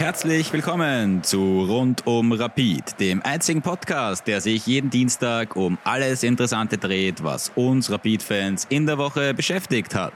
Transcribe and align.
Herzlich 0.00 0.50
willkommen 0.50 1.22
zu 1.22 1.66
Rund 1.68 2.06
um 2.06 2.32
Rapid, 2.32 2.98
dem 3.00 3.20
einzigen 3.22 3.60
Podcast, 3.60 4.26
der 4.26 4.40
sich 4.40 4.66
jeden 4.66 4.88
Dienstag 4.88 5.56
um 5.56 5.76
alles 5.84 6.22
Interessante 6.22 6.78
dreht, 6.78 7.22
was 7.22 7.52
uns 7.54 7.90
Rapid-Fans 7.90 8.66
in 8.70 8.86
der 8.86 8.96
Woche 8.96 9.34
beschäftigt 9.34 9.94
hat. 9.94 10.14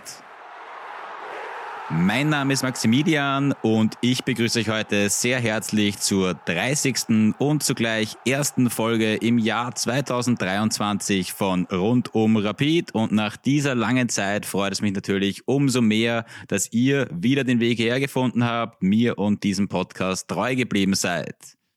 Mein 1.91 2.31
Name 2.31 2.55
ist 2.55 2.63
Maximilian 2.63 3.53
und 3.61 3.97
ich 4.01 4.25
begrüße 4.25 4.61
euch 4.61 4.71
heute 4.71 5.11
sehr 5.11 5.39
herzlich 5.39 5.99
zur 5.99 6.33
30. 6.33 7.35
und 7.39 7.63
zugleich 7.63 8.17
ersten 8.27 8.71
Folge 8.71 9.17
im 9.17 9.37
Jahr 9.37 9.75
2023 9.75 11.35
von 11.35 11.67
Rund 11.67 12.15
um 12.15 12.39
Rapid. 12.39 12.95
Und 12.95 13.13
nach 13.13 13.37
dieser 13.37 13.75
langen 13.75 14.09
Zeit 14.09 14.47
freut 14.47 14.73
es 14.73 14.81
mich 14.81 14.95
natürlich 14.95 15.47
umso 15.47 15.83
mehr, 15.83 16.25
dass 16.49 16.73
ihr 16.73 17.07
wieder 17.13 17.45
den 17.45 17.61
Weg 17.61 17.79
hergefunden 17.79 18.45
habt, 18.45 18.83
mir 18.83 19.19
und 19.19 19.43
diesem 19.43 19.69
Podcast 19.69 20.29
treu 20.29 20.57
geblieben 20.57 20.95
seid. 20.95 21.37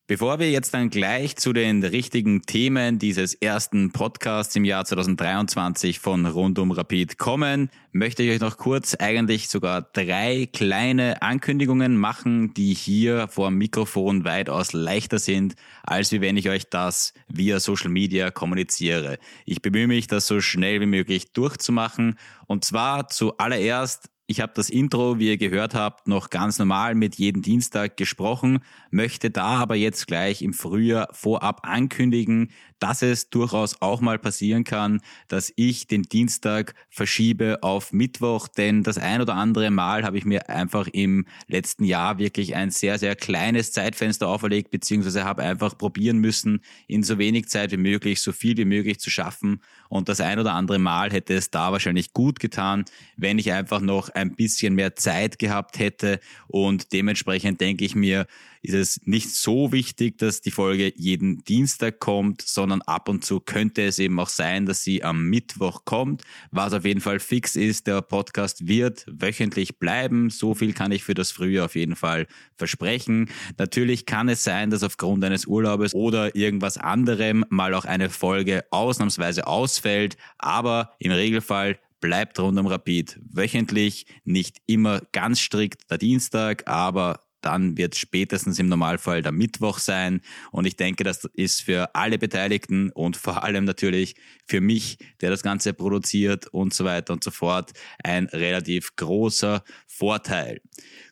Bevor 0.10 0.40
wir 0.40 0.50
jetzt 0.50 0.74
dann 0.74 0.90
gleich 0.90 1.36
zu 1.36 1.52
den 1.52 1.84
richtigen 1.84 2.44
Themen 2.44 2.98
dieses 2.98 3.34
ersten 3.34 3.92
Podcasts 3.92 4.56
im 4.56 4.64
Jahr 4.64 4.86
2023 4.86 6.00
von 6.00 6.26
Rundum 6.26 6.72
Rapid 6.72 7.18
kommen, 7.18 7.70
möchte 7.92 8.24
ich 8.24 8.32
euch 8.32 8.40
noch 8.40 8.56
kurz 8.56 8.96
eigentlich 8.96 9.50
sogar 9.50 9.82
drei 9.82 10.48
kleine 10.54 11.22
Ankündigungen 11.22 11.98
machen, 11.98 12.54
die 12.54 12.74
hier 12.74 13.28
vor 13.28 13.50
dem 13.50 13.58
Mikrofon 13.58 14.24
weitaus 14.24 14.72
leichter 14.72 15.20
sind, 15.20 15.56
als 15.84 16.14
wie 16.14 16.22
wenn 16.22 16.38
ich 16.38 16.48
euch 16.48 16.70
das 16.70 17.14
via 17.28 17.60
Social 17.60 17.90
Media 17.90 18.32
kommuniziere. 18.32 19.18
Ich 19.44 19.62
bemühe 19.62 19.88
mich, 19.88 20.08
das 20.08 20.26
so 20.26 20.40
schnell 20.40 20.80
wie 20.80 20.86
möglich 20.86 21.34
durchzumachen. 21.34 22.18
Und 22.46 22.64
zwar 22.64 23.10
zuallererst 23.10 24.10
ich 24.30 24.42
habe 24.42 24.52
das 24.54 24.70
Intro, 24.70 25.20
wie 25.20 25.30
ihr 25.30 25.38
gehört 25.38 25.74
habt, 25.74 26.10
noch 26.10 26.30
ganz 26.30 26.60
normal 26.60 26.96
mit 26.96 27.16
jedem 27.16 27.42
Dienstag 27.42 27.96
gesprochen, 27.96 28.60
möchte 28.92 29.30
da 29.30 29.56
aber 29.56 29.76
jetzt 29.76 30.06
gleich 30.06 30.42
im 30.42 30.54
Frühjahr 30.54 31.08
vorab 31.14 31.62
ankündigen, 31.64 32.52
dass 32.80 33.02
es 33.02 33.30
durchaus 33.30 33.82
auch 33.82 34.02
mal 34.02 34.20
passieren 34.20 34.66
kann, 34.66 35.00
dass 35.30 35.52
ich 35.56 35.88
den 35.88 36.04
Dienstag 36.04 36.76
verschiebe 36.90 37.64
auf 37.64 37.94
Mittwoch, 37.94 38.50
denn 38.50 38.84
das 38.84 38.98
ein 38.98 39.22
oder 39.22 39.36
andere 39.36 39.72
Mal 39.72 40.04
habe 40.04 40.18
ich 40.18 40.26
mir 40.26 40.50
einfach 40.50 40.88
im 40.88 41.26
letzten 41.48 41.86
Jahr 41.86 42.18
wirklich 42.18 42.54
ein 42.54 42.70
sehr, 42.70 43.00
sehr 43.00 43.16
kleines 43.16 43.72
Zeitfenster 43.72 44.28
auferlegt, 44.28 44.72
beziehungsweise 44.72 45.24
habe 45.24 45.44
einfach 45.44 45.78
probieren 45.78 46.18
müssen, 46.18 46.60
in 46.88 47.02
so 47.02 47.18
wenig 47.18 47.48
Zeit 47.48 47.72
wie 47.72 47.78
möglich, 47.78 48.22
so 48.22 48.34
viel 48.34 48.58
wie 48.58 48.66
möglich 48.66 49.00
zu 49.00 49.10
schaffen. 49.10 49.62
Und 49.88 50.10
das 50.10 50.20
ein 50.20 50.38
oder 50.38 50.54
andere 50.54 50.80
Mal 50.80 51.12
hätte 51.12 51.34
es 51.34 51.50
da 51.50 51.72
wahrscheinlich 51.72 52.12
gut 52.12 52.42
getan, 52.42 52.84
wenn 53.16 53.40
ich 53.40 53.54
einfach 53.54 53.80
noch 53.80 54.10
ein 54.18 54.36
bisschen 54.36 54.76
mehr 54.76 54.96
Zeit 54.96 55.40
gehabt 55.40 55.80
hätte. 55.80 56.20
Und 56.48 56.92
dementsprechend 56.94 57.62
denke 57.62 57.86
ich 57.86 57.96
mir, 57.96 58.28
ist 58.62 58.74
es 58.74 59.02
nicht 59.06 59.30
so 59.30 59.72
wichtig, 59.72 60.18
dass 60.18 60.42
die 60.42 60.52
Folge 60.52 60.92
jeden 60.96 61.44
Dienstag 61.44 62.00
kommt, 62.00 62.42
sondern 62.42 62.82
ab 62.82 63.08
und 63.08 63.24
zu 63.24 63.40
könnte 63.40 63.84
es 63.84 64.00
eben 64.00 64.20
auch 64.20 64.30
sein, 64.30 64.66
dass 64.66 64.84
sie 64.84 65.04
am 65.04 65.30
Mittwoch 65.30 65.86
kommt. 65.86 66.24
Was 66.52 66.74
auf 66.74 66.86
jeden 66.86 67.02
Fall 67.02 67.20
fix 67.20 67.56
ist, 67.56 67.88
der 67.88 68.02
Podcast 68.02 68.68
wird 68.68 69.06
wöchentlich 69.08 69.80
bleiben. 69.80 70.30
So 70.30 70.54
viel 70.54 70.74
kann 70.74 70.92
ich 70.92 71.04
für 71.04 71.14
das 71.14 71.32
Frühjahr 71.32 71.66
auf 71.66 71.76
jeden 71.76 71.96
Fall 71.96 72.28
versprechen. 72.56 73.30
Natürlich 73.58 74.06
kann 74.06 74.28
es 74.28 74.44
sein, 74.44 74.70
dass 74.70 74.84
aufgrund 74.84 75.24
eines 75.24 75.46
Urlaubes 75.46 75.94
oder 75.94 76.36
irgendwas 76.36 76.78
anderem 76.78 77.46
mal 77.50 77.74
auch 77.74 77.86
eine 77.86 78.10
Folge 78.10 78.66
ausnahmsweise 78.72 79.48
ausfällt, 79.48 80.18
aber 80.38 80.92
im 81.00 81.12
Regelfall 81.12 81.80
bleibt 82.00 82.40
rundum 82.40 82.68
Rapid 82.68 83.20
wöchentlich, 83.32 84.06
nicht 84.24 84.58
immer 84.66 85.02
ganz 85.12 85.40
strikt 85.40 85.90
der 85.90 85.98
Dienstag, 85.98 86.68
aber 86.68 87.27
dann 87.48 87.78
wird 87.78 87.96
spätestens 87.96 88.60
im 88.60 88.68
Normalfall 88.68 89.22
der 89.22 89.32
Mittwoch 89.32 89.80
sein. 89.80 90.20
Und 90.52 90.68
ich 90.68 90.76
denke, 90.76 91.06
das 91.06 91.24
ist 91.34 91.62
für 91.62 91.96
alle 91.96 92.18
Beteiligten 92.18 92.92
und 92.92 93.16
vor 93.16 93.44
allem 93.44 93.64
natürlich 93.64 94.16
für 94.46 94.60
mich, 94.60 94.98
der 95.22 95.30
das 95.30 95.44
Ganze 95.44 95.74
produziert 95.74 96.48
und 96.48 96.74
so 96.74 96.84
weiter 96.84 97.14
und 97.14 97.24
so 97.24 97.32
fort, 97.32 97.72
ein 98.04 98.26
relativ 98.26 98.98
großer 98.98 99.64
Vorteil. 99.88 100.60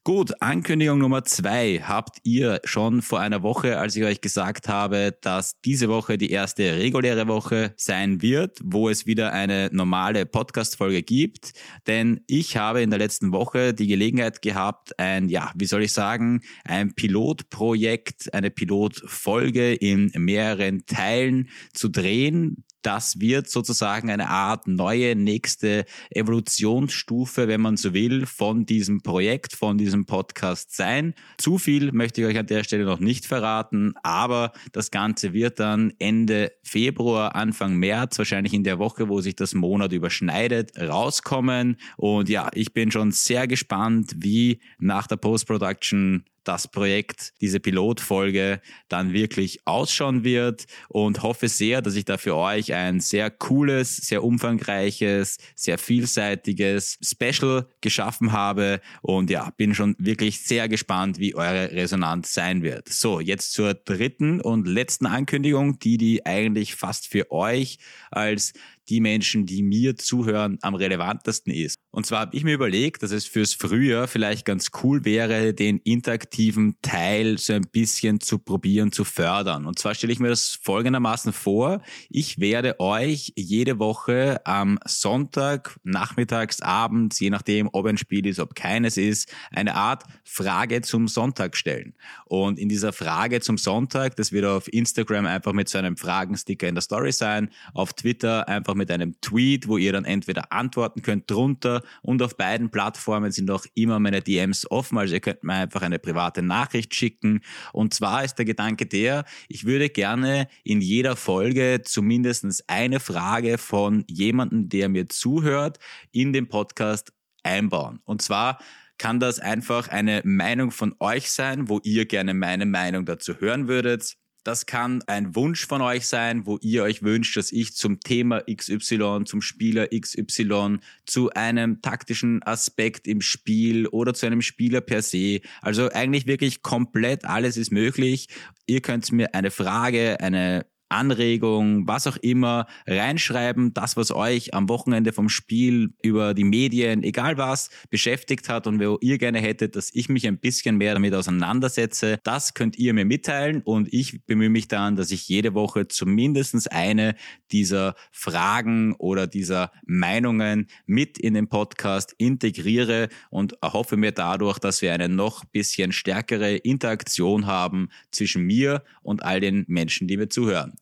Gut, 0.03 0.39
Ankündigung 0.39 0.99
Nummer 0.99 1.23
zwei 1.23 1.81
habt 1.83 2.19
ihr 2.23 2.61
schon 2.63 3.01
vor 3.01 3.21
einer 3.21 3.41
Woche, 3.41 3.79
als 3.79 3.95
ich 3.95 4.03
euch 4.03 4.21
gesagt 4.21 4.67
habe, 4.67 5.17
dass 5.21 5.59
diese 5.61 5.89
Woche 5.89 6.19
die 6.19 6.29
erste 6.29 6.77
reguläre 6.77 7.27
Woche 7.27 7.73
sein 7.75 8.21
wird, 8.21 8.59
wo 8.63 8.87
es 8.87 9.07
wieder 9.07 9.33
eine 9.33 9.69
normale 9.71 10.27
Podcast-Folge 10.27 11.01
gibt. 11.01 11.53
Denn 11.87 12.21
ich 12.27 12.55
habe 12.55 12.83
in 12.83 12.91
der 12.91 12.99
letzten 12.99 13.31
Woche 13.31 13.73
die 13.73 13.87
Gelegenheit 13.87 14.43
gehabt, 14.43 14.99
ein, 14.99 15.27
ja, 15.27 15.51
wie 15.55 15.65
soll 15.65 15.81
ich 15.81 15.93
sagen, 15.93 16.24
ein 16.63 16.93
Pilotprojekt, 16.93 18.33
eine 18.33 18.51
Pilotfolge 18.51 19.73
in 19.73 20.11
mehreren 20.15 20.85
Teilen 20.85 21.49
zu 21.73 21.89
drehen 21.89 22.63
das 22.85 23.19
wird 23.19 23.49
sozusagen 23.49 24.09
eine 24.09 24.29
Art 24.29 24.67
neue 24.67 25.15
nächste 25.15 25.85
Evolutionsstufe, 26.11 27.47
wenn 27.47 27.61
man 27.61 27.77
so 27.77 27.93
will, 27.93 28.25
von 28.25 28.65
diesem 28.65 29.01
Projekt, 29.01 29.53
von 29.53 29.77
diesem 29.77 30.05
Podcast 30.05 30.75
sein. 30.75 31.15
Zu 31.37 31.57
viel 31.57 31.91
möchte 31.91 32.21
ich 32.21 32.27
euch 32.27 32.37
an 32.37 32.47
der 32.47 32.63
Stelle 32.63 32.85
noch 32.85 32.99
nicht 32.99 33.25
verraten, 33.25 33.93
aber 34.03 34.51
das 34.71 34.91
Ganze 34.91 35.33
wird 35.33 35.59
dann 35.59 35.93
Ende 35.99 36.51
Februar, 36.63 37.35
Anfang 37.35 37.75
März, 37.75 38.17
wahrscheinlich 38.17 38.53
in 38.53 38.63
der 38.63 38.77
Woche, 38.77 39.09
wo 39.09 39.21
sich 39.21 39.35
das 39.35 39.55
Monat 39.55 39.91
überschneidet, 39.91 40.77
rauskommen. 40.77 41.77
Und 41.97 42.29
ja, 42.29 42.49
ich 42.53 42.73
bin 42.73 42.91
schon 42.91 43.11
sehr 43.11 43.47
gespannt, 43.47 44.13
wie 44.17 44.59
nach 44.77 45.07
der 45.07 45.17
Post-Production 45.17 46.25
das 46.47 46.67
Projekt, 46.67 47.33
diese 47.41 47.59
Pilotfolge 47.59 48.61
dann 48.87 49.13
wirklich 49.13 49.65
ausschauen 49.65 50.23
wird 50.23 50.65
und 50.87 51.23
hoffe 51.23 51.49
sehr, 51.49 51.81
dass 51.81 51.95
ich 51.95 52.05
da 52.05 52.17
für 52.17 52.35
euch 52.35 52.73
ein 52.73 52.99
sehr 52.99 53.29
cooles, 53.29 53.97
sehr 53.97 54.23
umfangreiches, 54.23 55.37
sehr 55.55 55.77
vielseitiges 55.77 56.97
Special 57.01 57.67
geschaffen 57.81 58.31
habe 58.31 58.81
und 59.01 59.29
ja, 59.29 59.51
bin 59.57 59.75
schon 59.75 59.95
wirklich 59.97 60.41
sehr 60.41 60.69
gespannt, 60.69 61.19
wie 61.19 61.35
eure 61.35 61.71
Resonanz 61.71 62.33
sein 62.33 62.63
wird. 62.63 62.89
So, 62.89 63.19
jetzt 63.19 63.53
zur 63.53 63.73
dritten 63.73 64.41
und 64.41 64.67
letzten 64.67 65.05
Ankündigung, 65.05 65.79
die 65.79 65.97
die 65.97 66.25
eigentlich 66.25 66.75
fast 66.75 67.07
für 67.07 67.31
euch 67.31 67.79
als 68.11 68.53
die 68.89 69.01
Menschen, 69.01 69.45
die 69.45 69.63
mir 69.63 69.95
zuhören, 69.97 70.57
am 70.61 70.75
relevantesten 70.75 71.53
ist. 71.53 71.79
Und 71.95 72.05
zwar 72.05 72.19
habe 72.19 72.35
ich 72.35 72.43
mir 72.43 72.53
überlegt, 72.53 73.03
dass 73.03 73.11
es 73.11 73.25
fürs 73.25 73.53
Frühjahr 73.53 74.09
vielleicht 74.09 74.43
ganz 74.43 74.71
cool 74.83 75.05
wäre, 75.05 75.53
den 75.53 75.77
interaktiven 75.77 76.75
Teil 76.81 77.37
so 77.37 77.53
ein 77.53 77.65
bisschen 77.71 78.19
zu 78.19 78.37
probieren, 78.37 78.91
zu 78.91 79.05
fördern. 79.05 79.65
Und 79.65 79.79
zwar 79.79 79.95
stelle 79.95 80.11
ich 80.11 80.19
mir 80.19 80.27
das 80.27 80.59
folgendermaßen 80.61 81.31
vor. 81.31 81.81
Ich 82.09 82.37
werde 82.37 82.81
euch 82.81 83.31
jede 83.37 83.79
Woche 83.79 84.41
am 84.45 84.77
Sonntag, 84.85 85.79
nachmittags, 85.83 86.61
abends, 86.61 87.21
je 87.21 87.29
nachdem, 87.29 87.69
ob 87.71 87.85
ein 87.85 87.97
Spiel 87.97 88.25
ist, 88.25 88.41
ob 88.41 88.55
keines 88.55 88.97
ist, 88.97 89.33
eine 89.51 89.75
Art 89.75 90.03
Frage 90.25 90.81
zum 90.81 91.07
Sonntag 91.07 91.55
stellen. 91.55 91.93
Und 92.25 92.59
in 92.59 92.67
dieser 92.67 92.91
Frage 92.91 93.39
zum 93.39 93.57
Sonntag, 93.57 94.17
das 94.17 94.33
wird 94.33 94.43
auf 94.43 94.67
Instagram 94.73 95.27
einfach 95.27 95.53
mit 95.53 95.69
so 95.69 95.77
einem 95.77 95.95
Fragensticker 95.95 96.67
in 96.67 96.75
der 96.75 96.81
Story 96.81 97.13
sein, 97.13 97.51
auf 97.73 97.93
Twitter 97.93 98.49
einfach 98.49 98.73
mit 98.73 98.91
einem 98.91 99.15
Tweet, 99.21 99.69
wo 99.69 99.77
ihr 99.77 99.93
dann 99.93 100.03
entweder 100.03 100.51
antworten 100.51 101.01
könnt 101.01 101.31
drunter 101.31 101.83
und 102.01 102.21
auf 102.21 102.37
beiden 102.37 102.71
Plattformen 102.71 103.31
sind 103.31 103.49
auch 103.51 103.65
immer 103.73 103.99
meine 103.99 104.21
DMs 104.21 104.69
offen, 104.69 104.97
also 104.97 105.13
ihr 105.13 105.19
könnt 105.19 105.43
mir 105.43 105.53
einfach 105.53 105.81
eine 105.81 105.99
private 105.99 106.41
Nachricht 106.41 106.93
schicken. 106.93 107.41
Und 107.73 107.93
zwar 107.93 108.23
ist 108.23 108.35
der 108.35 108.45
Gedanke 108.45 108.85
der, 108.85 109.25
ich 109.47 109.65
würde 109.65 109.89
gerne 109.89 110.47
in 110.63 110.81
jeder 110.81 111.15
Folge 111.15 111.81
zumindest 111.83 112.63
eine 112.67 112.99
Frage 112.99 113.57
von 113.57 114.03
jemandem, 114.09 114.69
der 114.69 114.89
mir 114.89 115.07
zuhört, 115.07 115.79
in 116.11 116.33
den 116.33 116.47
Podcast 116.47 117.13
einbauen. 117.43 117.99
Und 118.05 118.21
zwar 118.21 118.59
kann 118.97 119.19
das 119.19 119.39
einfach 119.39 119.89
eine 119.89 120.21
Meinung 120.23 120.71
von 120.71 120.95
euch 120.99 121.31
sein, 121.31 121.69
wo 121.69 121.79
ihr 121.83 122.05
gerne 122.05 122.33
meine 122.33 122.65
Meinung 122.65 123.05
dazu 123.05 123.39
hören 123.39 123.67
würdet. 123.67 124.15
Das 124.45 124.67
kann 124.67 125.01
ein 125.07 125.33
Wunsch 125.35 125.65
von 125.65 125.81
euch 125.81 126.05
sein, 126.05 126.45
wo 126.45 126.59
ihr 126.61 126.83
euch 126.83 127.01
wünscht, 127.01 127.35
dass 127.35 127.51
ich 127.51 127.75
zum 127.75 127.99
Thema 127.99 128.43
XY, 128.43 129.23
zum 129.25 129.41
Spieler 129.41 129.87
XY, 129.87 130.77
zu 131.07 131.31
einem 131.31 131.81
taktischen 131.81 132.43
Aspekt 132.43 133.07
im 133.07 133.21
Spiel 133.21 133.87
oder 133.87 134.13
zu 134.13 134.27
einem 134.27 134.43
Spieler 134.43 134.81
per 134.81 135.01
se. 135.01 135.41
Also 135.63 135.89
eigentlich 135.89 136.27
wirklich 136.27 136.61
komplett 136.61 137.25
alles 137.25 137.57
ist 137.57 137.71
möglich. 137.71 138.27
Ihr 138.67 138.81
könnt 138.81 139.11
mir 139.11 139.33
eine 139.33 139.49
Frage, 139.49 140.19
eine 140.19 140.67
Anregung, 140.89 141.87
was 141.87 142.07
auch 142.07 142.17
immer, 142.17 142.67
reinschreiben, 142.85 143.73
das, 143.73 143.97
was 143.97 144.11
euch 144.11 144.53
am 144.53 144.69
Wochenende 144.69 145.13
vom 145.13 145.29
Spiel 145.29 145.93
über 146.03 146.33
die 146.33 146.43
Medien, 146.43 147.03
egal 147.03 147.37
was, 147.37 147.69
beschäftigt 147.89 148.49
hat 148.49 148.67
und 148.67 148.79
wo 148.79 148.97
ihr 149.01 149.17
gerne 149.17 149.39
hättet, 149.39 149.75
dass 149.75 149.89
ich 149.93 150.09
mich 150.09 150.27
ein 150.27 150.37
bisschen 150.37 150.77
mehr 150.77 150.93
damit 150.93 151.13
auseinandersetze, 151.13 152.19
das 152.23 152.53
könnt 152.53 152.77
ihr 152.77 152.93
mir 152.93 153.05
mitteilen 153.05 153.61
und 153.63 153.91
ich 153.91 154.25
bemühe 154.25 154.49
mich 154.49 154.67
dann, 154.67 154.95
dass 154.95 155.11
ich 155.11 155.27
jede 155.27 155.53
Woche 155.53 155.87
zumindest 155.87 156.71
eine 156.71 157.15
dieser 157.51 157.95
Fragen 158.11 158.93
oder 158.95 159.27
dieser 159.27 159.71
Meinungen 159.85 160.67
mit 160.85 161.17
in 161.17 161.33
den 161.33 161.47
Podcast 161.47 162.13
integriere 162.17 163.09
und 163.29 163.57
erhoffe 163.61 163.97
mir 163.97 164.11
dadurch, 164.11 164.59
dass 164.59 164.81
wir 164.81 164.93
eine 164.93 165.09
noch 165.09 165.43
bisschen 165.45 165.91
stärkere 165.91 166.55
Interaktion 166.55 167.45
haben 167.45 167.89
zwischen 168.11 168.43
mir 168.43 168.83
und 169.01 169.23
all 169.23 169.39
den 169.39 169.65
Menschen, 169.67 170.07
die 170.07 170.17
mir 170.17 170.29
zuhören. 170.29 170.73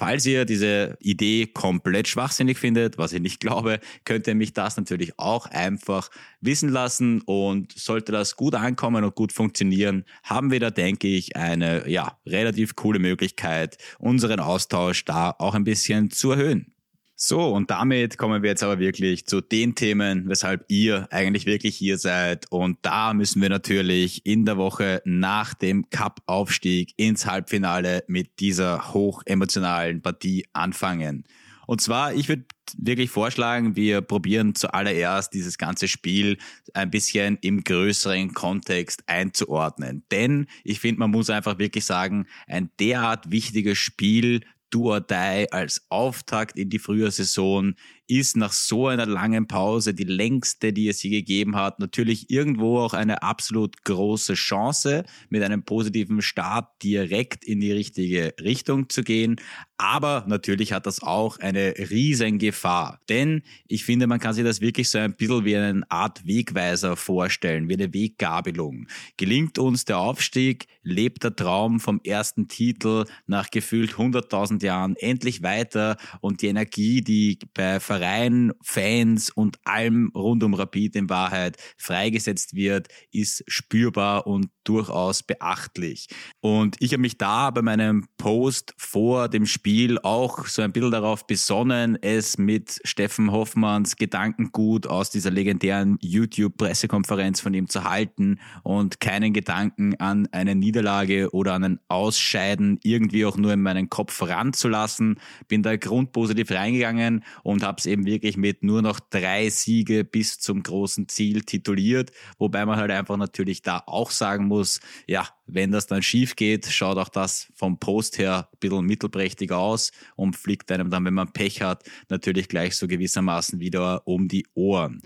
Falls 0.00 0.24
ihr 0.24 0.46
diese 0.46 0.96
Idee 1.00 1.46
komplett 1.46 2.08
schwachsinnig 2.08 2.56
findet, 2.56 2.96
was 2.96 3.12
ich 3.12 3.20
nicht 3.20 3.38
glaube, 3.38 3.80
könnt 4.06 4.26
ihr 4.26 4.34
mich 4.34 4.54
das 4.54 4.78
natürlich 4.78 5.18
auch 5.18 5.44
einfach 5.44 6.08
wissen 6.40 6.70
lassen 6.70 7.20
und 7.20 7.72
sollte 7.72 8.10
das 8.10 8.34
gut 8.34 8.54
ankommen 8.54 9.04
und 9.04 9.14
gut 9.14 9.30
funktionieren, 9.30 10.06
haben 10.22 10.50
wir 10.50 10.58
da, 10.58 10.70
denke 10.70 11.06
ich, 11.06 11.36
eine 11.36 11.86
ja, 11.86 12.18
relativ 12.24 12.76
coole 12.76 12.98
Möglichkeit, 12.98 13.76
unseren 13.98 14.40
Austausch 14.40 15.04
da 15.04 15.34
auch 15.38 15.54
ein 15.54 15.64
bisschen 15.64 16.10
zu 16.10 16.30
erhöhen. 16.30 16.72
So, 17.22 17.54
und 17.54 17.70
damit 17.70 18.16
kommen 18.16 18.42
wir 18.42 18.48
jetzt 18.48 18.62
aber 18.62 18.78
wirklich 18.78 19.26
zu 19.26 19.42
den 19.42 19.74
Themen, 19.74 20.26
weshalb 20.26 20.64
ihr 20.68 21.06
eigentlich 21.10 21.44
wirklich 21.44 21.76
hier 21.76 21.98
seid. 21.98 22.46
Und 22.50 22.78
da 22.80 23.12
müssen 23.12 23.42
wir 23.42 23.50
natürlich 23.50 24.24
in 24.24 24.46
der 24.46 24.56
Woche 24.56 25.02
nach 25.04 25.52
dem 25.52 25.90
Cup-Aufstieg 25.90 26.94
ins 26.96 27.26
Halbfinale 27.26 28.04
mit 28.06 28.40
dieser 28.40 28.94
hochemotionalen 28.94 30.00
Partie 30.00 30.46
anfangen. 30.54 31.24
Und 31.66 31.82
zwar, 31.82 32.14
ich 32.14 32.30
würde 32.30 32.46
wirklich 32.78 33.10
vorschlagen, 33.10 33.76
wir 33.76 34.00
probieren 34.00 34.54
zuallererst 34.54 35.34
dieses 35.34 35.58
ganze 35.58 35.88
Spiel 35.88 36.38
ein 36.72 36.90
bisschen 36.90 37.36
im 37.42 37.64
größeren 37.64 38.32
Kontext 38.32 39.02
einzuordnen. 39.06 40.04
Denn 40.10 40.46
ich 40.64 40.80
finde, 40.80 41.00
man 41.00 41.10
muss 41.10 41.28
einfach 41.28 41.58
wirklich 41.58 41.84
sagen, 41.84 42.26
ein 42.46 42.70
derart 42.80 43.30
wichtiges 43.30 43.76
Spiel 43.76 44.40
Do 44.70 44.92
or 44.92 45.00
Die 45.00 45.46
als 45.50 45.84
Auftakt 45.88 46.58
in 46.58 46.70
die 46.70 46.78
Frühjahrsaison 46.78 47.74
ist 48.10 48.36
nach 48.36 48.52
so 48.52 48.88
einer 48.88 49.06
langen 49.06 49.46
Pause 49.46 49.94
die 49.94 50.04
längste, 50.04 50.72
die 50.72 50.88
es 50.88 51.02
je 51.02 51.10
gegeben 51.10 51.54
hat, 51.54 51.78
natürlich 51.78 52.28
irgendwo 52.28 52.80
auch 52.80 52.92
eine 52.92 53.22
absolut 53.22 53.84
große 53.84 54.34
Chance, 54.34 55.04
mit 55.28 55.42
einem 55.44 55.62
positiven 55.62 56.20
Start 56.20 56.68
direkt 56.82 57.44
in 57.44 57.60
die 57.60 57.72
richtige 57.72 58.34
Richtung 58.42 58.88
zu 58.88 59.04
gehen. 59.04 59.36
Aber 59.78 60.24
natürlich 60.26 60.74
hat 60.74 60.84
das 60.84 61.02
auch 61.02 61.38
eine 61.38 61.72
riesen 61.78 62.38
Gefahr. 62.38 63.00
Denn 63.08 63.42
ich 63.66 63.84
finde, 63.84 64.06
man 64.06 64.18
kann 64.18 64.34
sich 64.34 64.44
das 64.44 64.60
wirklich 64.60 64.90
so 64.90 64.98
ein 64.98 65.14
bisschen 65.14 65.46
wie 65.46 65.56
eine 65.56 65.82
Art 65.88 66.26
Wegweiser 66.26 66.96
vorstellen, 66.96 67.68
wie 67.68 67.74
eine 67.74 67.94
Weggabelung. 67.94 68.88
Gelingt 69.16 69.58
uns 69.58 69.86
der 69.86 69.98
Aufstieg, 69.98 70.66
lebt 70.82 71.24
der 71.24 71.34
Traum 71.34 71.80
vom 71.80 72.00
ersten 72.04 72.48
Titel 72.48 73.06
nach 73.26 73.50
gefühlt 73.50 73.92
100.000 73.92 74.62
Jahren 74.62 74.96
endlich 74.96 75.42
weiter 75.42 75.96
und 76.20 76.42
die 76.42 76.48
Energie, 76.48 77.00
die 77.00 77.38
bei 77.54 77.80
Verein, 78.00 78.52
Fans 78.62 79.28
und 79.28 79.58
allem 79.64 80.10
rund 80.14 80.42
um 80.42 80.54
Rapid 80.54 80.96
in 80.96 81.10
Wahrheit 81.10 81.58
freigesetzt 81.76 82.54
wird, 82.54 82.88
ist 83.12 83.44
spürbar 83.46 84.26
und 84.26 84.48
durchaus 84.64 85.22
beachtlich. 85.22 86.08
Und 86.40 86.76
ich 86.78 86.92
habe 86.92 87.00
mich 87.02 87.18
da 87.18 87.50
bei 87.50 87.60
meinem 87.60 88.06
Post 88.16 88.72
vor 88.78 89.28
dem 89.28 89.44
Spiel 89.44 89.98
auch 89.98 90.46
so 90.46 90.62
ein 90.62 90.72
bisschen 90.72 90.92
darauf 90.92 91.26
besonnen, 91.26 91.98
es 92.00 92.38
mit 92.38 92.80
Steffen 92.84 93.32
Hoffmanns 93.32 93.96
Gedankengut 93.96 94.86
aus 94.86 95.10
dieser 95.10 95.30
legendären 95.30 95.98
YouTube-Pressekonferenz 96.00 97.40
von 97.40 97.52
ihm 97.52 97.68
zu 97.68 97.84
halten 97.84 98.38
und 98.62 99.00
keinen 99.00 99.32
Gedanken 99.32 99.98
an 99.98 100.28
eine 100.32 100.54
Niederlage 100.54 101.34
oder 101.34 101.54
an 101.54 101.64
ein 101.64 101.80
Ausscheiden 101.88 102.78
irgendwie 102.82 103.26
auch 103.26 103.36
nur 103.36 103.52
in 103.52 103.62
meinen 103.62 103.90
Kopf 103.90 104.22
ranzulassen. 104.22 105.18
Bin 105.48 105.62
da 105.62 105.76
grundpositiv 105.76 106.50
reingegangen 106.50 107.24
und 107.42 107.62
habe 107.62 107.78
es 107.78 107.89
eben 107.90 108.06
wirklich 108.06 108.36
mit 108.36 108.62
nur 108.62 108.82
noch 108.82 109.00
drei 109.00 109.50
Siege 109.50 110.04
bis 110.04 110.38
zum 110.38 110.62
großen 110.62 111.08
Ziel 111.08 111.42
tituliert, 111.42 112.12
wobei 112.38 112.64
man 112.64 112.76
halt 112.76 112.90
einfach 112.90 113.16
natürlich 113.16 113.62
da 113.62 113.82
auch 113.86 114.10
sagen 114.10 114.46
muss, 114.46 114.80
ja, 115.06 115.28
wenn 115.46 115.72
das 115.72 115.86
dann 115.86 116.02
schief 116.02 116.36
geht, 116.36 116.66
schaut 116.66 116.96
auch 116.96 117.08
das 117.08 117.52
vom 117.54 117.78
Post 117.78 118.18
her 118.18 118.48
ein 118.52 118.58
bisschen 118.60 118.86
mittelprächtig 118.86 119.52
aus 119.52 119.92
und 120.16 120.36
fliegt 120.36 120.70
einem 120.72 120.90
dann, 120.90 121.04
wenn 121.04 121.14
man 121.14 121.32
Pech 121.32 121.62
hat, 121.62 121.84
natürlich 122.08 122.48
gleich 122.48 122.76
so 122.76 122.86
gewissermaßen 122.86 123.60
wieder 123.60 124.06
um 124.06 124.28
die 124.28 124.46
Ohren. 124.54 125.02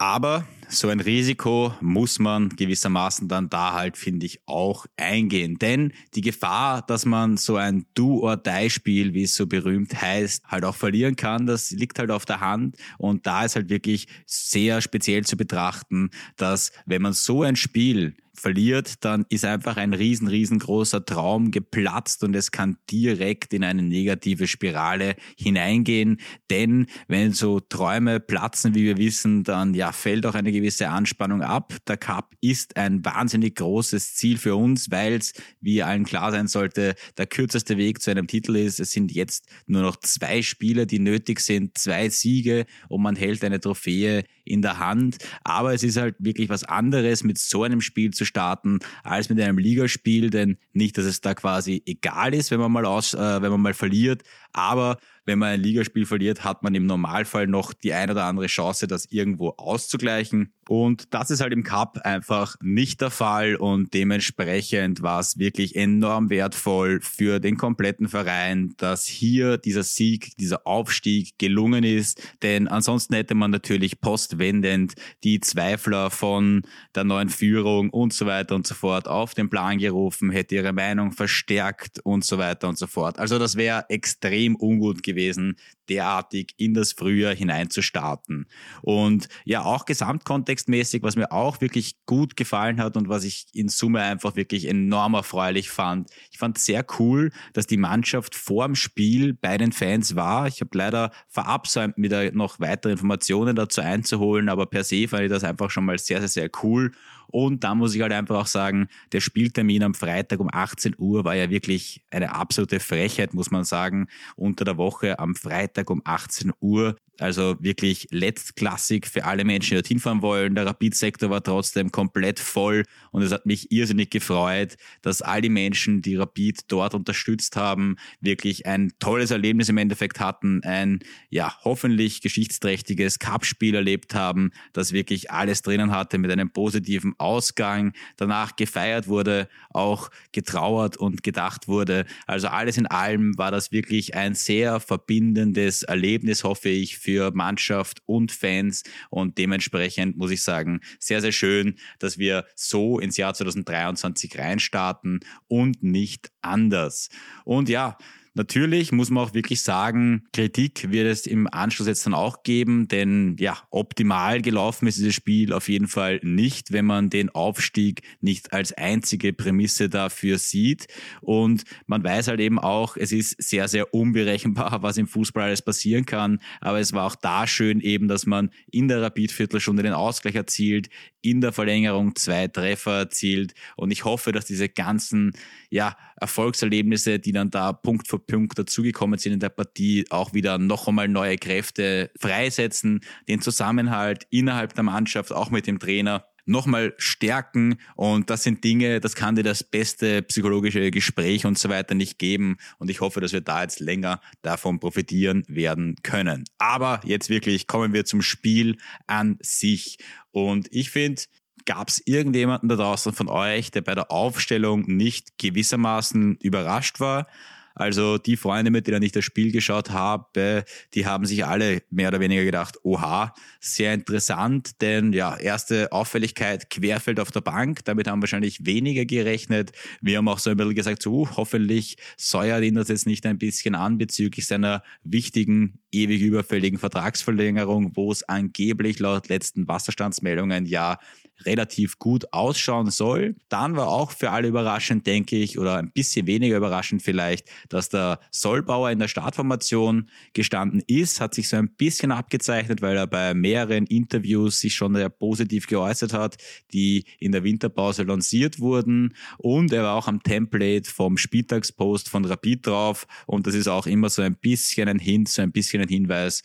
Aber 0.00 0.46
so 0.70 0.88
ein 0.88 1.00
Risiko 1.00 1.74
muss 1.82 2.18
man 2.18 2.48
gewissermaßen 2.48 3.28
dann 3.28 3.50
da 3.50 3.74
halt, 3.74 3.98
finde 3.98 4.24
ich, 4.24 4.40
auch 4.46 4.86
eingehen. 4.96 5.58
Denn 5.58 5.92
die 6.14 6.22
Gefahr, 6.22 6.80
dass 6.80 7.04
man 7.04 7.36
so 7.36 7.56
ein 7.56 7.84
Do-or-Die-Spiel, 7.92 9.12
wie 9.12 9.24
es 9.24 9.34
so 9.34 9.46
berühmt 9.46 10.00
heißt, 10.00 10.46
halt 10.46 10.64
auch 10.64 10.74
verlieren 10.74 11.16
kann, 11.16 11.44
das 11.44 11.70
liegt 11.70 11.98
halt 11.98 12.10
auf 12.10 12.24
der 12.24 12.40
Hand. 12.40 12.76
Und 12.96 13.26
da 13.26 13.44
ist 13.44 13.56
halt 13.56 13.68
wirklich 13.68 14.06
sehr 14.24 14.80
speziell 14.80 15.26
zu 15.26 15.36
betrachten, 15.36 16.08
dass 16.38 16.72
wenn 16.86 17.02
man 17.02 17.12
so 17.12 17.42
ein 17.42 17.56
Spiel 17.56 18.16
verliert, 18.40 19.04
dann 19.04 19.26
ist 19.28 19.44
einfach 19.44 19.76
ein 19.76 19.94
riesen, 19.94 20.26
riesengroßer 20.26 21.04
Traum 21.04 21.50
geplatzt 21.50 22.24
und 22.24 22.34
es 22.34 22.50
kann 22.50 22.76
direkt 22.90 23.54
in 23.54 23.62
eine 23.62 23.82
negative 23.82 24.48
Spirale 24.48 25.14
hineingehen. 25.36 26.20
Denn 26.50 26.86
wenn 27.08 27.32
so 27.32 27.60
Träume 27.60 28.18
platzen, 28.20 28.74
wie 28.74 28.84
wir 28.84 28.96
wissen, 28.96 29.44
dann 29.44 29.74
ja, 29.74 29.92
fällt 29.92 30.26
auch 30.26 30.34
eine 30.34 30.52
gewisse 30.52 30.88
Anspannung 30.88 31.42
ab. 31.42 31.74
Der 31.86 31.96
Cup 31.96 32.34
ist 32.40 32.76
ein 32.76 33.04
wahnsinnig 33.04 33.56
großes 33.56 34.14
Ziel 34.14 34.38
für 34.38 34.56
uns, 34.56 34.90
weil 34.90 35.14
es, 35.14 35.32
wie 35.60 35.82
allen 35.82 36.04
klar 36.04 36.30
sein 36.30 36.48
sollte, 36.48 36.94
der 37.18 37.26
kürzeste 37.26 37.76
Weg 37.76 38.02
zu 38.02 38.10
einem 38.10 38.26
Titel 38.26 38.56
ist. 38.56 38.80
Es 38.80 38.92
sind 38.92 39.12
jetzt 39.12 39.46
nur 39.66 39.82
noch 39.82 39.96
zwei 39.96 40.42
Spiele, 40.42 40.86
die 40.86 40.98
nötig 40.98 41.40
sind, 41.40 41.76
zwei 41.78 42.08
Siege 42.08 42.66
und 42.88 43.02
man 43.02 43.16
hält 43.16 43.44
eine 43.44 43.60
Trophäe 43.60 44.24
in 44.50 44.62
der 44.62 44.78
Hand. 44.78 45.18
Aber 45.44 45.72
es 45.74 45.82
ist 45.82 45.96
halt 45.96 46.16
wirklich 46.18 46.48
was 46.48 46.64
anderes, 46.64 47.24
mit 47.24 47.38
so 47.38 47.62
einem 47.62 47.80
Spiel 47.80 48.12
zu 48.12 48.24
starten, 48.24 48.80
als 49.02 49.28
mit 49.28 49.40
einem 49.40 49.58
Ligaspiel, 49.58 50.30
denn 50.30 50.58
nicht, 50.72 50.98
dass 50.98 51.04
es 51.04 51.20
da 51.20 51.34
quasi 51.34 51.82
egal 51.86 52.34
ist, 52.34 52.50
wenn 52.50 52.60
man 52.60 52.72
mal 52.72 52.84
aus, 52.84 53.14
äh, 53.14 53.42
wenn 53.42 53.50
man 53.50 53.60
mal 53.60 53.74
verliert, 53.74 54.22
aber 54.52 54.98
wenn 55.30 55.38
man 55.38 55.50
ein 55.50 55.60
Ligaspiel 55.60 56.06
verliert, 56.06 56.42
hat 56.42 56.62
man 56.62 56.74
im 56.74 56.86
Normalfall 56.86 57.46
noch 57.46 57.72
die 57.72 57.92
ein 57.92 58.10
oder 58.10 58.24
andere 58.24 58.46
Chance, 58.46 58.88
das 58.88 59.06
irgendwo 59.10 59.50
auszugleichen. 59.50 60.52
Und 60.68 61.14
das 61.14 61.30
ist 61.30 61.40
halt 61.40 61.52
im 61.52 61.62
Cup 61.62 61.98
einfach 62.04 62.56
nicht 62.60 63.00
der 63.00 63.10
Fall 63.10 63.56
und 63.56 63.92
dementsprechend 63.92 65.02
war 65.02 65.20
es 65.20 65.38
wirklich 65.38 65.74
enorm 65.74 66.30
wertvoll 66.30 67.00
für 67.00 67.40
den 67.40 67.56
kompletten 67.56 68.08
Verein, 68.08 68.74
dass 68.76 69.04
hier 69.04 69.58
dieser 69.58 69.82
Sieg, 69.82 70.36
dieser 70.36 70.66
Aufstieg 70.66 71.38
gelungen 71.38 71.82
ist. 71.84 72.22
Denn 72.42 72.68
ansonsten 72.68 73.14
hätte 73.14 73.34
man 73.34 73.50
natürlich 73.50 74.00
postwendend 74.00 74.94
die 75.24 75.40
Zweifler 75.40 76.10
von 76.10 76.62
der 76.94 77.04
neuen 77.04 77.28
Führung 77.28 77.90
und 77.90 78.12
so 78.12 78.26
weiter 78.26 78.54
und 78.54 78.66
so 78.66 78.74
fort 78.74 79.08
auf 79.08 79.34
den 79.34 79.50
Plan 79.50 79.78
gerufen, 79.78 80.30
hätte 80.30 80.54
ihre 80.54 80.72
Meinung 80.72 81.12
verstärkt 81.12 81.98
und 82.04 82.24
so 82.24 82.38
weiter 82.38 82.68
und 82.68 82.78
so 82.78 82.86
fort. 82.86 83.18
Also 83.18 83.38
das 83.38 83.56
wäre 83.56 83.86
extrem 83.88 84.39
ungut 84.48 85.02
gewesen, 85.02 85.56
derartig 85.90 86.54
in 86.56 86.72
das 86.72 86.92
Frühjahr 86.92 87.34
hineinzustarten. 87.34 88.46
Und 88.82 89.28
ja, 89.44 89.62
auch 89.64 89.84
gesamtkontextmäßig, 89.84 91.02
was 91.02 91.16
mir 91.16 91.32
auch 91.32 91.60
wirklich 91.60 91.96
gut 92.06 92.36
gefallen 92.36 92.80
hat 92.80 92.96
und 92.96 93.08
was 93.08 93.24
ich 93.24 93.46
in 93.52 93.68
Summe 93.68 94.00
einfach 94.00 94.36
wirklich 94.36 94.66
enorm 94.66 95.14
erfreulich 95.14 95.70
fand. 95.70 96.10
Ich 96.30 96.38
fand 96.38 96.56
sehr 96.58 96.86
cool, 96.98 97.32
dass 97.52 97.66
die 97.66 97.76
Mannschaft 97.76 98.34
vor 98.34 98.66
dem 98.66 98.76
Spiel 98.76 99.34
bei 99.34 99.58
den 99.58 99.72
Fans 99.72 100.14
war. 100.14 100.46
Ich 100.46 100.60
habe 100.60 100.76
leider 100.76 101.10
verabsäumt, 101.28 101.98
mir 101.98 102.32
noch 102.32 102.60
weitere 102.60 102.92
Informationen 102.92 103.56
dazu 103.56 103.80
einzuholen, 103.80 104.48
aber 104.48 104.66
per 104.66 104.84
se 104.84 105.08
fand 105.08 105.24
ich 105.24 105.30
das 105.30 105.44
einfach 105.44 105.70
schon 105.70 105.84
mal 105.84 105.98
sehr, 105.98 106.20
sehr, 106.20 106.28
sehr 106.28 106.50
cool. 106.62 106.92
Und 107.32 107.62
da 107.64 107.74
muss 107.74 107.94
ich 107.94 108.02
halt 108.02 108.12
einfach 108.12 108.36
auch 108.40 108.46
sagen, 108.46 108.88
der 109.12 109.20
Spieltermin 109.20 109.84
am 109.84 109.94
Freitag 109.94 110.40
um 110.40 110.48
18 110.52 110.96
Uhr 110.98 111.24
war 111.24 111.36
ja 111.36 111.48
wirklich 111.48 112.02
eine 112.10 112.34
absolute 112.34 112.80
Frechheit, 112.80 113.34
muss 113.34 113.50
man 113.50 113.64
sagen. 113.64 114.08
Unter 114.36 114.64
der 114.64 114.76
Woche 114.76 115.18
am 115.18 115.34
Freitag 115.34 115.79
um 115.88 116.02
18 116.04 116.52
Uhr 116.60 116.96
Also 117.20 117.56
wirklich 117.60 118.08
letztklassig 118.10 119.06
für 119.06 119.24
alle 119.26 119.44
Menschen, 119.44 119.70
die 119.70 119.74
dorthin 119.74 119.98
fahren 119.98 120.22
wollen. 120.22 120.54
Der 120.54 120.64
Rapid-Sektor 120.64 121.28
war 121.28 121.42
trotzdem 121.42 121.92
komplett 121.92 122.40
voll 122.40 122.84
und 123.10 123.20
es 123.22 123.30
hat 123.30 123.44
mich 123.44 123.70
irrsinnig 123.70 124.08
gefreut, 124.10 124.76
dass 125.02 125.20
all 125.20 125.42
die 125.42 125.50
Menschen, 125.50 126.00
die 126.00 126.16
Rapid 126.16 126.62
dort 126.68 126.94
unterstützt 126.94 127.56
haben, 127.56 127.96
wirklich 128.20 128.64
ein 128.64 128.92
tolles 129.00 129.30
Erlebnis 129.30 129.68
im 129.68 129.76
Endeffekt 129.76 130.18
hatten, 130.18 130.62
ein 130.64 131.00
ja 131.28 131.54
hoffentlich 131.62 132.22
geschichtsträchtiges 132.22 133.18
Cup-Spiel 133.18 133.74
erlebt 133.74 134.14
haben, 134.14 134.50
das 134.72 134.92
wirklich 134.92 135.30
alles 135.30 135.60
drinnen 135.60 135.90
hatte 135.90 136.16
mit 136.16 136.30
einem 136.30 136.50
positiven 136.50 137.14
Ausgang. 137.18 137.92
Danach 138.16 138.56
gefeiert 138.56 139.08
wurde, 139.08 139.48
auch 139.70 140.10
getrauert 140.32 140.96
und 140.96 141.22
gedacht 141.22 141.68
wurde. 141.68 142.06
Also 142.26 142.48
alles 142.48 142.78
in 142.78 142.86
allem 142.86 143.36
war 143.36 143.50
das 143.50 143.72
wirklich 143.72 144.14
ein 144.14 144.34
sehr 144.34 144.80
verbindendes 144.80 145.82
Erlebnis, 145.82 146.44
hoffe 146.44 146.70
ich, 146.70 146.96
für 146.96 147.09
Mannschaft 147.32 148.02
und 148.06 148.32
Fans. 148.32 148.82
Und 149.10 149.38
dementsprechend 149.38 150.16
muss 150.16 150.30
ich 150.30 150.42
sagen, 150.42 150.80
sehr, 150.98 151.20
sehr 151.20 151.32
schön, 151.32 151.76
dass 151.98 152.18
wir 152.18 152.44
so 152.54 152.98
ins 152.98 153.16
Jahr 153.16 153.34
2023 153.34 154.38
reinstarten 154.38 155.20
und 155.48 155.82
nicht 155.82 156.30
anders. 156.42 157.08
Und 157.44 157.68
ja, 157.68 157.96
Natürlich 158.34 158.92
muss 158.92 159.10
man 159.10 159.24
auch 159.24 159.34
wirklich 159.34 159.60
sagen, 159.60 160.24
Kritik 160.32 160.92
wird 160.92 161.08
es 161.08 161.26
im 161.26 161.48
Anschluss 161.52 161.88
jetzt 161.88 162.06
dann 162.06 162.14
auch 162.14 162.44
geben, 162.44 162.86
denn 162.86 163.34
ja, 163.40 163.58
optimal 163.70 164.40
gelaufen 164.40 164.86
ist 164.86 164.98
dieses 164.98 165.14
Spiel 165.14 165.52
auf 165.52 165.68
jeden 165.68 165.88
Fall 165.88 166.20
nicht, 166.22 166.70
wenn 166.70 166.84
man 166.84 167.10
den 167.10 167.30
Aufstieg 167.30 168.02
nicht 168.20 168.52
als 168.52 168.72
einzige 168.72 169.32
Prämisse 169.32 169.88
dafür 169.88 170.38
sieht. 170.38 170.86
Und 171.20 171.64
man 171.86 172.04
weiß 172.04 172.28
halt 172.28 172.38
eben 172.38 172.60
auch, 172.60 172.96
es 172.96 173.10
ist 173.10 173.42
sehr, 173.42 173.66
sehr 173.66 173.92
unberechenbar, 173.92 174.80
was 174.82 174.96
im 174.96 175.08
Fußball 175.08 175.44
alles 175.44 175.62
passieren 175.62 176.06
kann. 176.06 176.38
Aber 176.60 176.78
es 176.78 176.92
war 176.92 177.06
auch 177.06 177.16
da 177.16 177.48
schön 177.48 177.80
eben, 177.80 178.06
dass 178.06 178.26
man 178.26 178.50
in 178.70 178.86
der 178.86 179.02
Rapid-Viertelstunde 179.02 179.82
den 179.82 179.92
Ausgleich 179.92 180.36
erzielt, 180.36 180.88
in 181.22 181.40
der 181.40 181.52
Verlängerung 181.52 182.14
zwei 182.14 182.46
Treffer 182.46 182.98
erzielt. 182.98 183.54
Und 183.76 183.90
ich 183.90 184.04
hoffe, 184.04 184.30
dass 184.32 184.46
diese 184.46 184.68
ganzen 184.68 185.32
ja, 185.68 185.96
Erfolgserlebnisse, 186.16 187.18
die 187.18 187.32
dann 187.32 187.50
da 187.50 187.72
Punkt 187.72 188.08
für 188.08 188.19
Punkt 188.26 188.58
dazugekommen 188.58 189.18
sind 189.18 189.32
in 189.32 189.40
der 189.40 189.48
Partie, 189.48 190.04
auch 190.10 190.32
wieder 190.32 190.58
noch 190.58 190.88
einmal 190.88 191.08
neue 191.08 191.38
Kräfte 191.38 192.10
freisetzen, 192.18 193.00
den 193.28 193.40
Zusammenhalt 193.40 194.26
innerhalb 194.30 194.74
der 194.74 194.84
Mannschaft, 194.84 195.32
auch 195.32 195.50
mit 195.50 195.66
dem 195.66 195.78
Trainer 195.78 196.24
nochmal 196.46 196.94
stärken. 196.98 197.78
Und 197.94 198.30
das 198.30 198.42
sind 198.42 198.64
Dinge, 198.64 199.00
das 199.00 199.14
kann 199.14 199.36
dir 199.36 199.42
das 199.42 199.62
beste 199.62 200.22
psychologische 200.22 200.90
Gespräch 200.90 201.46
und 201.46 201.58
so 201.58 201.68
weiter 201.68 201.94
nicht 201.94 202.18
geben. 202.18 202.56
Und 202.78 202.90
ich 202.90 203.00
hoffe, 203.00 203.20
dass 203.20 203.32
wir 203.32 203.40
da 203.40 203.62
jetzt 203.62 203.80
länger 203.80 204.20
davon 204.42 204.80
profitieren 204.80 205.44
werden 205.48 205.96
können. 206.02 206.44
Aber 206.58 207.00
jetzt 207.04 207.30
wirklich 207.30 207.66
kommen 207.66 207.92
wir 207.92 208.04
zum 208.04 208.22
Spiel 208.22 208.78
an 209.06 209.38
sich. 209.40 209.98
Und 210.32 210.68
ich 210.70 210.90
finde, 210.90 211.22
Gab 211.66 211.88
es 211.88 212.02
irgendjemanden 212.04 212.68
da 212.68 212.76
draußen 212.76 213.12
von 213.12 213.28
euch, 213.28 213.70
der 213.70 213.82
bei 213.82 213.94
der 213.94 214.10
Aufstellung 214.10 214.84
nicht 214.86 215.38
gewissermaßen 215.38 216.36
überrascht 216.36 217.00
war? 217.00 217.26
Also 217.74 218.18
die 218.18 218.36
Freunde, 218.36 218.70
mit 218.70 218.86
denen 218.86 219.02
ich 219.02 219.12
das 219.12 219.24
Spiel 219.24 219.52
geschaut 219.52 219.90
habe, 219.90 220.64
die 220.94 221.06
haben 221.06 221.24
sich 221.24 221.44
alle 221.44 221.82
mehr 221.90 222.08
oder 222.08 222.20
weniger 222.20 222.44
gedacht, 222.44 222.76
oha, 222.82 223.34
sehr 223.60 223.94
interessant, 223.94 224.80
denn 224.80 225.12
ja, 225.12 225.36
erste 225.36 225.92
Auffälligkeit, 225.92 226.70
Querfeld 226.70 227.20
auf 227.20 227.30
der 227.30 227.40
Bank, 227.40 227.84
damit 227.84 228.08
haben 228.08 228.22
wahrscheinlich 228.22 228.66
weniger 228.66 229.04
gerechnet. 229.04 229.72
Wir 230.00 230.18
haben 230.18 230.28
auch 230.28 230.38
so 230.38 230.50
ein 230.50 230.56
bisschen 230.56 230.74
gesagt, 230.74 231.02
so, 231.02 231.20
uh, 231.20 231.28
hoffentlich 231.36 231.96
säuert 232.16 232.62
ihn 232.62 232.74
das 232.74 232.88
jetzt 232.88 233.06
nicht 233.06 233.26
ein 233.26 233.38
bisschen 233.38 233.74
an 233.74 233.98
bezüglich 233.98 234.46
seiner 234.46 234.82
wichtigen, 235.02 235.80
ewig 235.92 236.22
überfälligen 236.22 236.78
Vertragsverlängerung, 236.78 237.96
wo 237.96 238.12
es 238.12 238.22
angeblich 238.22 238.98
laut 238.98 239.28
letzten 239.28 239.68
Wasserstandsmeldungen 239.68 240.66
ja 240.66 240.98
relativ 241.44 241.98
gut 241.98 242.32
ausschauen 242.32 242.90
soll. 242.90 243.36
Dann 243.48 243.76
war 243.76 243.88
auch 243.88 244.12
für 244.12 244.30
alle 244.30 244.48
überraschend, 244.48 245.06
denke 245.06 245.36
ich, 245.36 245.58
oder 245.58 245.76
ein 245.76 245.90
bisschen 245.90 246.26
weniger 246.26 246.56
überraschend 246.56 247.02
vielleicht, 247.02 247.48
dass 247.68 247.88
der 247.88 248.20
Sollbauer 248.30 248.90
in 248.90 248.98
der 248.98 249.08
Startformation 249.08 250.08
gestanden 250.32 250.82
ist, 250.86 251.20
hat 251.20 251.34
sich 251.34 251.48
so 251.48 251.56
ein 251.56 251.70
bisschen 251.70 252.12
abgezeichnet, 252.12 252.82
weil 252.82 252.96
er 252.96 253.06
bei 253.06 253.34
mehreren 253.34 253.86
Interviews 253.86 254.60
sich 254.60 254.74
schon 254.74 254.94
sehr 254.94 255.08
positiv 255.08 255.66
geäußert 255.66 256.12
hat, 256.12 256.36
die 256.72 257.04
in 257.18 257.32
der 257.32 257.44
Winterpause 257.44 258.02
lanciert 258.02 258.60
wurden. 258.60 259.14
Und 259.38 259.72
er 259.72 259.82
war 259.82 259.96
auch 259.96 260.08
am 260.08 260.22
Template 260.22 260.90
vom 260.90 261.16
Spieltagspost 261.16 262.08
von 262.08 262.24
Rapid 262.24 262.66
drauf. 262.66 263.06
Und 263.26 263.46
das 263.46 263.54
ist 263.54 263.68
auch 263.68 263.86
immer 263.86 264.10
so 264.10 264.22
ein 264.22 264.36
bisschen 264.36 264.88
ein 264.88 264.98
Hint, 264.98 265.28
so 265.28 265.42
ein 265.42 265.52
bisschen 265.52 265.82
ein 265.82 265.88
Hinweis 265.88 266.42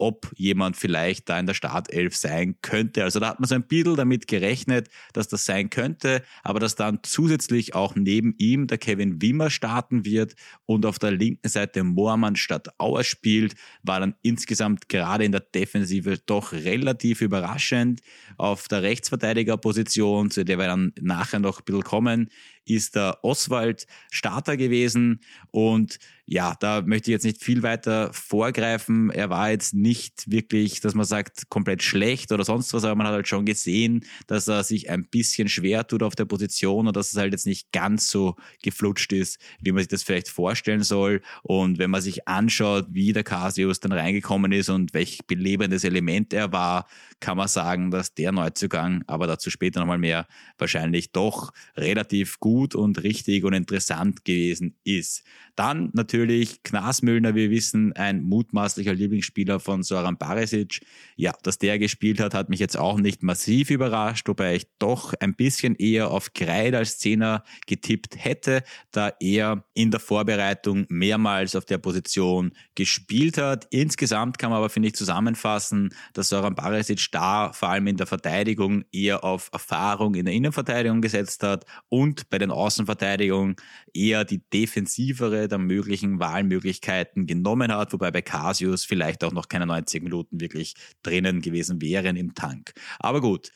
ob 0.00 0.32
jemand 0.36 0.76
vielleicht 0.76 1.28
da 1.28 1.38
in 1.38 1.46
der 1.46 1.54
Startelf 1.54 2.16
sein 2.16 2.56
könnte. 2.62 3.04
Also 3.04 3.20
da 3.20 3.28
hat 3.28 3.40
man 3.40 3.48
so 3.48 3.54
ein 3.54 3.66
bisschen 3.66 3.96
damit 3.96 4.26
gerechnet, 4.26 4.88
dass 5.12 5.28
das 5.28 5.44
sein 5.44 5.70
könnte, 5.70 6.22
aber 6.42 6.60
dass 6.60 6.74
dann 6.74 7.00
zusätzlich 7.02 7.74
auch 7.74 7.94
neben 7.94 8.34
ihm 8.38 8.66
der 8.66 8.78
Kevin 8.78 9.20
Wimmer 9.20 9.50
starten 9.50 10.04
wird 10.04 10.34
und 10.66 10.86
auf 10.86 10.98
der 10.98 11.10
linken 11.10 11.48
Seite 11.48 11.84
Moormann 11.84 12.36
statt 12.36 12.68
Auer 12.78 13.04
spielt, 13.04 13.54
war 13.82 14.00
dann 14.00 14.14
insgesamt 14.22 14.88
gerade 14.88 15.24
in 15.24 15.32
der 15.32 15.40
Defensive 15.40 16.18
doch 16.26 16.52
relativ 16.52 17.20
überraschend. 17.20 18.00
Auf 18.36 18.68
der 18.68 18.82
Rechtsverteidigerposition, 18.82 20.30
zu 20.30 20.44
der 20.44 20.58
wir 20.58 20.66
dann 20.66 20.92
nachher 21.00 21.40
noch 21.40 21.60
ein 21.60 21.64
bisschen 21.64 21.82
kommen, 21.82 22.30
ist 22.64 22.96
der 22.96 23.18
Oswald 23.22 23.86
Starter 24.10 24.56
gewesen 24.56 25.20
und 25.50 25.98
ja, 26.30 26.54
da 26.60 26.82
möchte 26.82 27.10
ich 27.10 27.14
jetzt 27.14 27.24
nicht 27.24 27.42
viel 27.42 27.62
weiter 27.62 28.12
vorgreifen. 28.12 29.08
Er 29.08 29.30
war 29.30 29.50
jetzt 29.50 29.72
nicht 29.72 30.30
wirklich, 30.30 30.82
dass 30.82 30.92
man 30.92 31.06
sagt, 31.06 31.48
komplett 31.48 31.82
schlecht 31.82 32.30
oder 32.32 32.44
sonst 32.44 32.74
was, 32.74 32.84
aber 32.84 32.96
man 32.96 33.06
hat 33.06 33.14
halt 33.14 33.28
schon 33.28 33.46
gesehen, 33.46 34.04
dass 34.26 34.46
er 34.46 34.62
sich 34.62 34.90
ein 34.90 35.06
bisschen 35.08 35.48
schwer 35.48 35.86
tut 35.86 36.02
auf 36.02 36.14
der 36.16 36.26
Position 36.26 36.86
und 36.86 36.94
dass 36.94 37.12
es 37.12 37.16
halt 37.16 37.32
jetzt 37.32 37.46
nicht 37.46 37.72
ganz 37.72 38.10
so 38.10 38.36
geflutscht 38.62 39.14
ist, 39.14 39.40
wie 39.62 39.72
man 39.72 39.78
sich 39.78 39.88
das 39.88 40.02
vielleicht 40.02 40.28
vorstellen 40.28 40.82
soll. 40.82 41.22
Und 41.44 41.78
wenn 41.78 41.90
man 41.90 42.02
sich 42.02 42.28
anschaut, 42.28 42.88
wie 42.90 43.14
der 43.14 43.24
Casius 43.24 43.80
dann 43.80 43.92
reingekommen 43.92 44.52
ist 44.52 44.68
und 44.68 44.92
welch 44.92 45.20
belebendes 45.26 45.82
Element 45.82 46.34
er 46.34 46.52
war, 46.52 46.86
kann 47.20 47.38
man 47.38 47.48
sagen, 47.48 47.90
dass 47.90 48.12
der 48.12 48.32
Neuzugang, 48.32 49.02
aber 49.06 49.26
dazu 49.26 49.48
später 49.48 49.80
nochmal 49.80 49.96
mehr, 49.96 50.26
wahrscheinlich 50.58 51.10
doch 51.12 51.54
relativ 51.74 52.38
gut 52.38 52.74
und 52.74 53.02
richtig 53.02 53.44
und 53.44 53.54
interessant 53.54 54.26
gewesen 54.26 54.76
ist. 54.84 55.24
Dann 55.56 55.88
natürlich 55.94 56.17
Knas 56.64 57.02
Müllner, 57.02 57.34
wir 57.34 57.50
wissen, 57.50 57.92
ein 57.92 58.22
mutmaßlicher 58.22 58.92
Lieblingsspieler 58.92 59.60
von 59.60 59.82
Soran 59.82 60.18
Barisic. 60.18 60.80
Ja, 61.16 61.32
dass 61.42 61.58
der 61.58 61.78
gespielt 61.78 62.18
hat, 62.18 62.34
hat 62.34 62.48
mich 62.48 62.58
jetzt 62.60 62.76
auch 62.76 62.98
nicht 62.98 63.22
massiv 63.22 63.70
überrascht, 63.70 64.28
wobei 64.28 64.56
ich 64.56 64.66
doch 64.78 65.14
ein 65.20 65.34
bisschen 65.34 65.74
eher 65.76 66.10
auf 66.10 66.32
Kreid 66.32 66.74
als 66.74 66.98
Zehner 66.98 67.44
getippt 67.66 68.16
hätte, 68.16 68.62
da 68.90 69.12
er 69.20 69.64
in 69.74 69.90
der 69.90 70.00
Vorbereitung 70.00 70.86
mehrmals 70.88 71.54
auf 71.54 71.64
der 71.64 71.78
Position 71.78 72.52
gespielt 72.74 73.38
hat. 73.38 73.66
Insgesamt 73.70 74.38
kann 74.38 74.50
man 74.50 74.58
aber, 74.58 74.70
finde 74.70 74.88
ich, 74.88 74.94
zusammenfassen, 74.94 75.90
dass 76.14 76.30
Soran 76.30 76.54
Barisic 76.54 77.06
da 77.12 77.52
vor 77.52 77.68
allem 77.68 77.86
in 77.86 77.96
der 77.96 78.06
Verteidigung 78.06 78.84
eher 78.92 79.24
auf 79.24 79.50
Erfahrung 79.52 80.14
in 80.14 80.24
der 80.24 80.34
Innenverteidigung 80.34 81.00
gesetzt 81.00 81.42
hat 81.42 81.64
und 81.88 82.28
bei 82.30 82.38
den 82.38 82.50
Außenverteidigungen 82.50 83.56
eher 83.94 84.24
die 84.24 84.40
defensivere 84.52 85.48
der 85.48 85.58
möglichen 85.58 86.07
Wahlmöglichkeiten 86.18 87.26
genommen 87.26 87.72
hat, 87.72 87.92
wobei 87.92 88.10
bei 88.10 88.22
Casius 88.22 88.84
vielleicht 88.84 89.22
auch 89.24 89.32
noch 89.32 89.48
keine 89.48 89.66
90 89.66 90.02
Minuten 90.02 90.40
wirklich 90.40 90.74
drinnen 91.02 91.40
gewesen 91.40 91.80
wären 91.82 92.16
im 92.16 92.34
Tank. 92.34 92.72
Aber 92.98 93.20
gut. 93.20 93.50